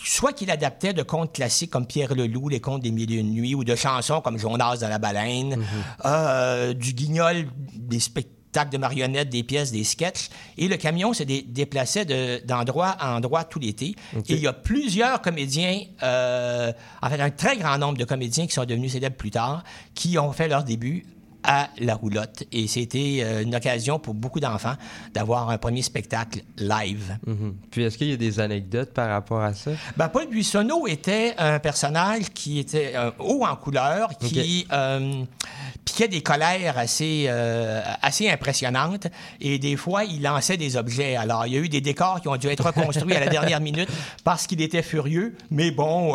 soit 0.02 0.32
qu'il 0.32 0.50
adaptait 0.50 0.92
de 0.92 1.02
contes 1.02 1.32
classiques 1.34 1.70
comme 1.70 1.86
Pierre 1.86 2.14
Leloup, 2.14 2.48
les 2.48 2.60
contes 2.60 2.82
des 2.82 2.90
milieux 2.90 3.22
de 3.22 3.28
nuit, 3.28 3.54
ou 3.54 3.64
de 3.64 3.74
chansons 3.74 4.20
comme 4.20 4.38
Jonas 4.38 4.78
dans 4.78 4.88
la 4.88 4.98
baleine, 4.98 5.62
euh, 6.04 6.72
du 6.72 6.92
guignol, 6.94 7.46
des 7.74 8.00
spectacles 8.00 8.70
de 8.72 8.78
marionnettes, 8.78 9.28
des 9.28 9.42
pièces, 9.44 9.70
des 9.72 9.84
sketchs. 9.84 10.28
Et 10.58 10.66
le 10.68 10.76
camion 10.76 11.12
se 11.12 11.22
dé- 11.22 11.42
déplaçait 11.46 12.04
de- 12.04 12.40
d'endroit 12.46 12.88
à 12.88 13.14
endroit 13.14 13.44
tout 13.44 13.58
l'été. 13.60 13.94
Et 14.14 14.34
il 14.34 14.40
y 14.40 14.46
a 14.46 14.52
plusieurs 14.52 15.20
comédiens, 15.22 15.82
euh, 16.02 16.72
en 17.02 17.08
fait, 17.10 17.20
un 17.20 17.30
très 17.30 17.56
grand 17.58 17.78
nombre 17.78 17.98
de 17.98 18.04
comédiens 18.04 18.46
qui 18.46 18.52
sont 18.54 18.64
devenus 18.64 18.92
célèbres 18.92 19.16
plus 19.16 19.30
tard, 19.30 19.62
qui 19.94 20.18
ont 20.18 20.32
fait 20.32 20.48
leur 20.48 20.64
début 20.64 21.04
à 21.42 21.70
la 21.78 21.94
roulotte. 21.94 22.44
Et 22.52 22.66
c'était 22.66 23.20
euh, 23.20 23.42
une 23.42 23.54
occasion 23.54 23.98
pour 23.98 24.14
beaucoup 24.14 24.40
d'enfants 24.40 24.74
d'avoir 25.14 25.50
un 25.50 25.58
premier 25.58 25.82
spectacle 25.82 26.42
live. 26.58 27.18
Mhm. 27.26 27.54
Puis 27.70 27.82
est-ce 27.82 27.98
qu'il 27.98 28.08
y 28.08 28.12
a 28.12 28.16
des 28.16 28.40
anecdotes 28.40 28.92
par 28.92 29.08
rapport 29.08 29.42
à 29.42 29.54
ça? 29.54 29.72
Ben, 29.96 30.08
Paul 30.08 30.28
Buissonneau 30.28 30.86
était 30.86 31.34
un 31.38 31.58
personnage 31.58 32.30
qui 32.34 32.58
était 32.58 32.92
euh, 32.94 33.10
haut 33.18 33.44
en 33.44 33.56
couleur, 33.56 34.10
qui 34.18 34.66
euh, 34.72 35.24
piquait 35.84 36.08
des 36.08 36.22
colères 36.22 36.78
assez, 36.78 37.26
euh, 37.28 37.80
assez 38.02 38.28
impressionnantes. 38.28 39.06
Et 39.40 39.58
des 39.58 39.76
fois, 39.76 40.04
il 40.04 40.22
lançait 40.22 40.56
des 40.56 40.76
objets. 40.76 41.16
Alors, 41.16 41.46
il 41.46 41.54
y 41.54 41.56
a 41.56 41.60
eu 41.60 41.68
des 41.68 41.80
décors 41.80 42.20
qui 42.20 42.28
ont 42.28 42.36
dû 42.36 42.48
être 42.48 42.64
reconstruits 42.64 43.14
à 43.14 43.20
la 43.20 43.28
dernière 43.30 43.60
minute 43.60 43.88
parce 44.24 44.46
qu'il 44.46 44.60
était 44.60 44.82
furieux. 44.82 45.36
Mais 45.50 45.70
bon, 45.70 46.14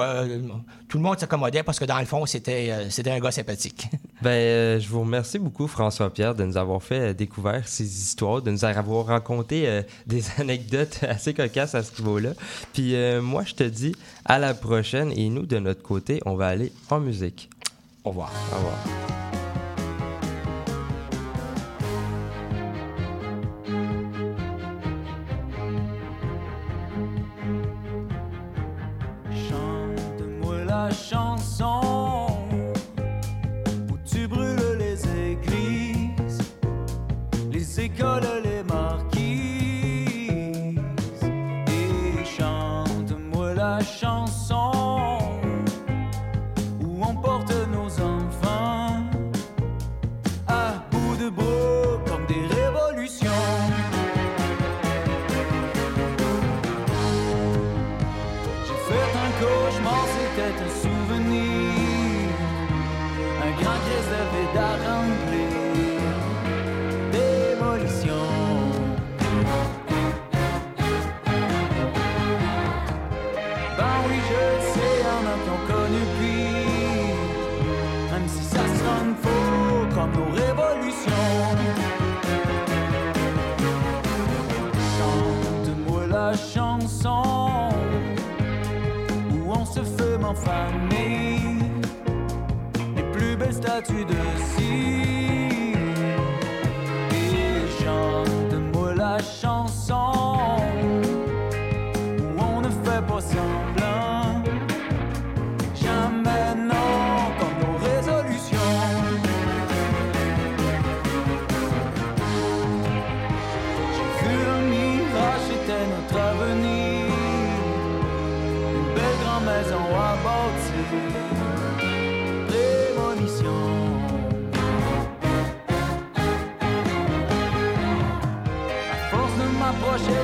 tout 0.88 0.98
le 0.98 1.04
monde 1.04 1.20
s'accommodait 1.20 1.64
parce 1.64 1.80
que 1.80 1.86
dans 1.86 2.00
le 2.00 2.06
fond, 2.06 2.26
c'était 2.26 2.70
euh, 2.72 2.90
c'était 2.90 3.12
un 3.12 3.20
gars 3.20 3.32
sympathique. 3.32 3.88
Ben, 4.22 4.32
euh, 4.32 4.80
je 4.80 4.88
vous 4.88 5.02
remercie 5.02 5.38
beaucoup, 5.38 5.68
François-Pierre, 5.68 6.34
de 6.34 6.46
nous 6.46 6.58
avoir 6.58 6.82
fait 6.82 7.00
euh, 7.00 7.14
découvrir 7.14 7.68
ces 7.68 7.84
histoires, 7.84 8.42
de 8.42 8.50
nous 8.50 8.66
avoir 8.66 9.06
raconté 9.06 9.84
des 10.08 10.24
anecdotes 10.40 11.02
assez 11.04 11.34
cocasses 11.34 11.76
à 11.76 11.84
ce 11.84 12.02
niveau-là. 12.02 12.32
Puis 12.74 12.96
moi, 13.22 13.44
je 13.46 13.54
te 13.54 13.64
dis 13.64 13.94
à 14.24 14.40
la 14.40 14.54
prochaine 14.54 15.12
et 15.12 15.30
nous, 15.30 15.46
de 15.46 15.60
notre 15.60 15.84
côté, 15.84 16.22
on 16.26 16.36
va 16.36 16.48
aller 16.48 16.72
en 16.90 17.00
musique. 17.00 17.50
Au 18.04 18.10
revoir. 18.10 18.32
Au 18.52 18.56
revoir. 18.56 19.25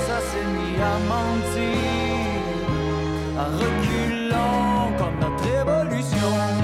Ça 0.07 0.19
s'est 0.29 0.49
mis 0.55 0.75
à 0.81 0.95
mentir. 1.11 1.77
À 3.37 3.45
reculant 3.45 4.91
comme 4.97 5.19
notre 5.19 5.45
évolution. 5.45 6.60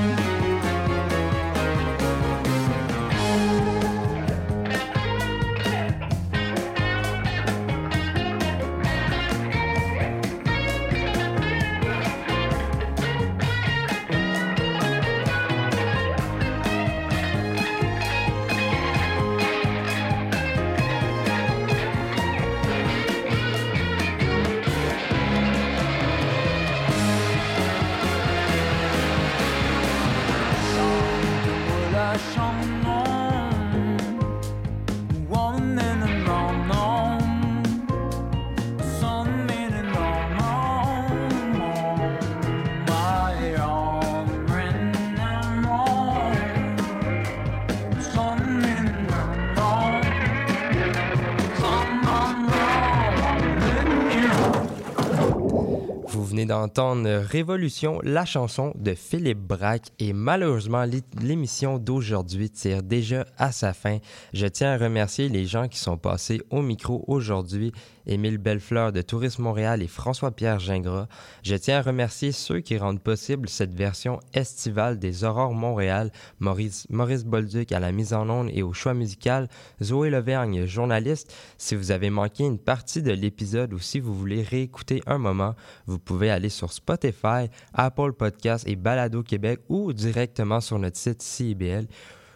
Venez 56.38 56.46
d'entendre 56.46 57.10
Révolution, 57.26 58.00
la 58.04 58.24
chanson 58.24 58.72
de 58.78 58.94
Philippe 58.94 59.40
Braque 59.40 59.88
et 59.98 60.14
malheureusement 60.14 60.84
l'é- 60.84 61.02
l'émission 61.20 61.80
d'aujourd'hui 61.80 62.52
tire 62.52 62.84
déjà 62.84 63.26
à 63.40 63.52
sa 63.52 63.74
fin. 63.74 63.98
Je 64.34 64.46
tiens 64.46 64.74
à 64.74 64.78
remercier 64.78 65.30
les 65.30 65.46
gens 65.48 65.68
qui 65.68 65.80
sont 65.80 65.98
passés 65.98 66.40
au 66.52 66.62
micro 66.62 67.04
aujourd'hui, 67.08 67.72
Émile 68.08 68.38
Bellefleur 68.38 68.92
de 68.92 69.02
Tourisme 69.02 69.44
Montréal 69.44 69.84
et 69.84 69.88
François-Pierre 69.88 70.60
Gingras. 70.60 71.08
Je 71.44 71.56
tiens 71.56 71.80
à 71.80 71.82
remercier 71.82 72.32
ceux 72.32 72.62
qui 72.62 72.78
rendent 72.78 73.02
possible 73.02 73.50
cette 73.50 73.74
version 73.74 74.20
estivale 74.34 74.98
des 74.98 75.24
Aurores 75.24 75.54
Montréal, 75.54 76.12
Maurice, 76.40 76.88
Maurice 76.90 77.26
Bolduc 77.26 77.72
à 77.72 77.80
la 77.80 77.92
mise 77.92 78.14
en 78.14 78.30
onde 78.30 78.50
et 78.54 78.64
au 78.64 78.74
choix 78.74 78.94
musical, 78.94 79.50
Zoé 79.84 80.10
Levergne, 80.10 80.66
journaliste. 80.66 81.34
Si 81.58 81.76
vous 81.76 81.92
avez 81.92 82.10
manqué 82.10 82.44
une 82.46 82.60
partie 82.60 83.02
de 83.02 83.12
l'épisode 83.12 83.74
ou 83.74 83.80
si 83.80 84.00
vous 84.00 84.16
voulez 84.16 84.42
réécouter 84.42 85.02
un 85.06 85.18
moment, 85.18 85.56
vous 85.86 86.00
pouvez 86.00 86.32
aller 86.32 86.50
sur 86.50 86.72
Spotify, 86.74 87.50
Apple 87.74 88.14
Podcasts 88.14 88.68
et 88.68 88.76
Balado 88.76 89.22
Québec 89.22 89.60
ou 89.70 89.94
directement 89.94 90.62
sur 90.62 90.80
notre 90.80 90.98
site 90.98 91.22
CIBL. 91.22 91.88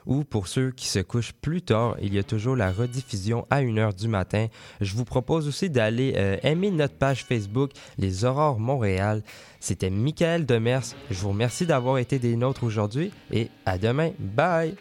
Ou 0.06 0.24
pour 0.24 0.48
ceux 0.48 0.72
qui 0.72 0.88
se 0.88 1.00
couchent 1.00 1.34
plus 1.34 1.62
tard, 1.62 1.96
il 2.02 2.14
y 2.14 2.20
a 2.20 2.24
toujours 2.24 2.56
la 2.56 2.72
rediffusion 2.72 3.46
à 3.50 3.62
1h 3.62 3.96
du 3.96 4.08
matin. 4.08 4.48
Je 4.80 4.96
vous 4.96 5.06
propose 5.06 5.48
aussi 5.48 5.70
d'aller 5.70 6.14
euh, 6.18 6.38
aimer 6.44 6.72
notre 6.72 6.96
page 6.96 7.24
Facebook 7.26 7.72
Les 7.98 8.26
Aurores 8.26 8.60
Montréal. 8.60 9.24
C'était 9.60 9.90
Michael 9.90 10.46
Demers. 10.46 10.84
Je 11.10 11.20
vous 11.20 11.30
remercie 11.30 11.66
d'avoir 11.66 11.98
été 11.98 12.20
des 12.20 12.36
nôtres 12.36 12.64
aujourd'hui 12.64 13.12
et 13.32 13.50
à 13.66 13.78
demain. 13.78 14.12
Bye! 14.20 14.76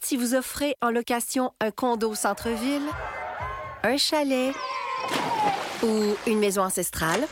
Si 0.00 0.16
vous 0.16 0.34
offrez 0.34 0.76
en 0.80 0.90
location 0.90 1.52
un 1.60 1.70
condo 1.70 2.14
centre-ville, 2.14 2.82
un 3.82 3.96
chalet 3.96 4.54
ou 5.82 5.88
une 6.26 6.38
maison 6.38 6.62
ancestrale, 6.62 7.26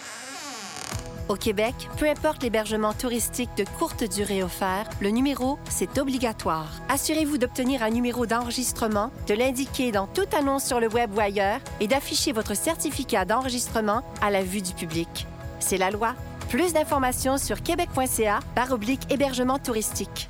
Au 1.28 1.36
Québec, 1.36 1.74
peu 1.96 2.08
importe 2.08 2.42
l'hébergement 2.42 2.92
touristique 2.92 3.50
de 3.56 3.64
courte 3.78 4.02
durée 4.02 4.42
offert, 4.42 4.90
le 5.00 5.10
numéro, 5.10 5.60
c'est 5.70 5.96
obligatoire. 5.98 6.72
Assurez-vous 6.88 7.38
d'obtenir 7.38 7.84
un 7.84 7.90
numéro 7.90 8.26
d'enregistrement, 8.26 9.12
de 9.28 9.34
l'indiquer 9.34 9.92
dans 9.92 10.08
toute 10.08 10.34
annonce 10.34 10.64
sur 10.64 10.80
le 10.80 10.88
web 10.88 11.14
ou 11.14 11.20
ailleurs 11.20 11.60
et 11.78 11.86
d'afficher 11.86 12.32
votre 12.32 12.56
certificat 12.56 13.24
d'enregistrement 13.26 14.02
à 14.20 14.32
la 14.32 14.42
vue 14.42 14.60
du 14.60 14.72
public. 14.72 15.28
C'est 15.60 15.78
la 15.78 15.92
loi. 15.92 16.16
Plus 16.48 16.72
d'informations 16.72 17.38
sur 17.38 17.62
québec.ca 17.62 18.40
par 18.56 18.72
oblique 18.72 19.12
hébergement 19.12 19.60
touristique. 19.60 20.29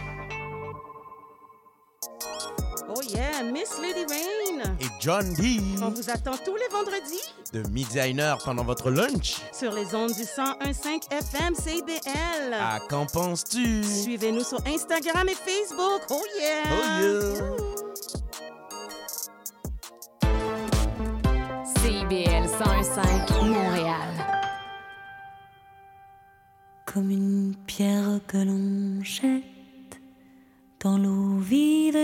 John 4.99 5.33
D. 5.33 5.59
On 5.81 5.89
vous 5.89 6.09
attend 6.09 6.37
tous 6.43 6.55
les 6.55 6.67
vendredis 6.71 7.21
De 7.53 7.67
midi 7.69 7.99
à 7.99 8.07
une 8.07 8.19
heure 8.19 8.37
pendant 8.43 8.63
votre 8.63 8.89
lunch. 8.91 9.37
sur 9.51 9.71
les 9.71 9.95
ondes 9.95 10.13
du 10.13 10.23
101.5 10.23 11.11
FM 11.11 11.55
CBL. 11.55 12.53
À 12.53 12.79
qu'en 12.89 13.05
penses-tu? 13.05 13.83
Suivez-nous 13.83 14.43
sur 14.43 14.59
Instagram 14.67 15.27
et 15.27 15.35
Facebook. 15.35 16.01
Oh 16.09 16.21
yeah! 16.39 16.63
Oh 16.71 17.01
yeah! 17.01 17.71
CIBL 21.81 22.45
101.5 22.47 23.45
Montréal. 23.45 24.09
Comme 26.85 27.09
une 27.09 27.55
pierre 27.65 28.19
que 28.27 28.37
l'on 28.37 29.03
jette 29.03 29.43
dans 30.83 30.97
l'eau 30.97 31.37
vide 31.39 31.95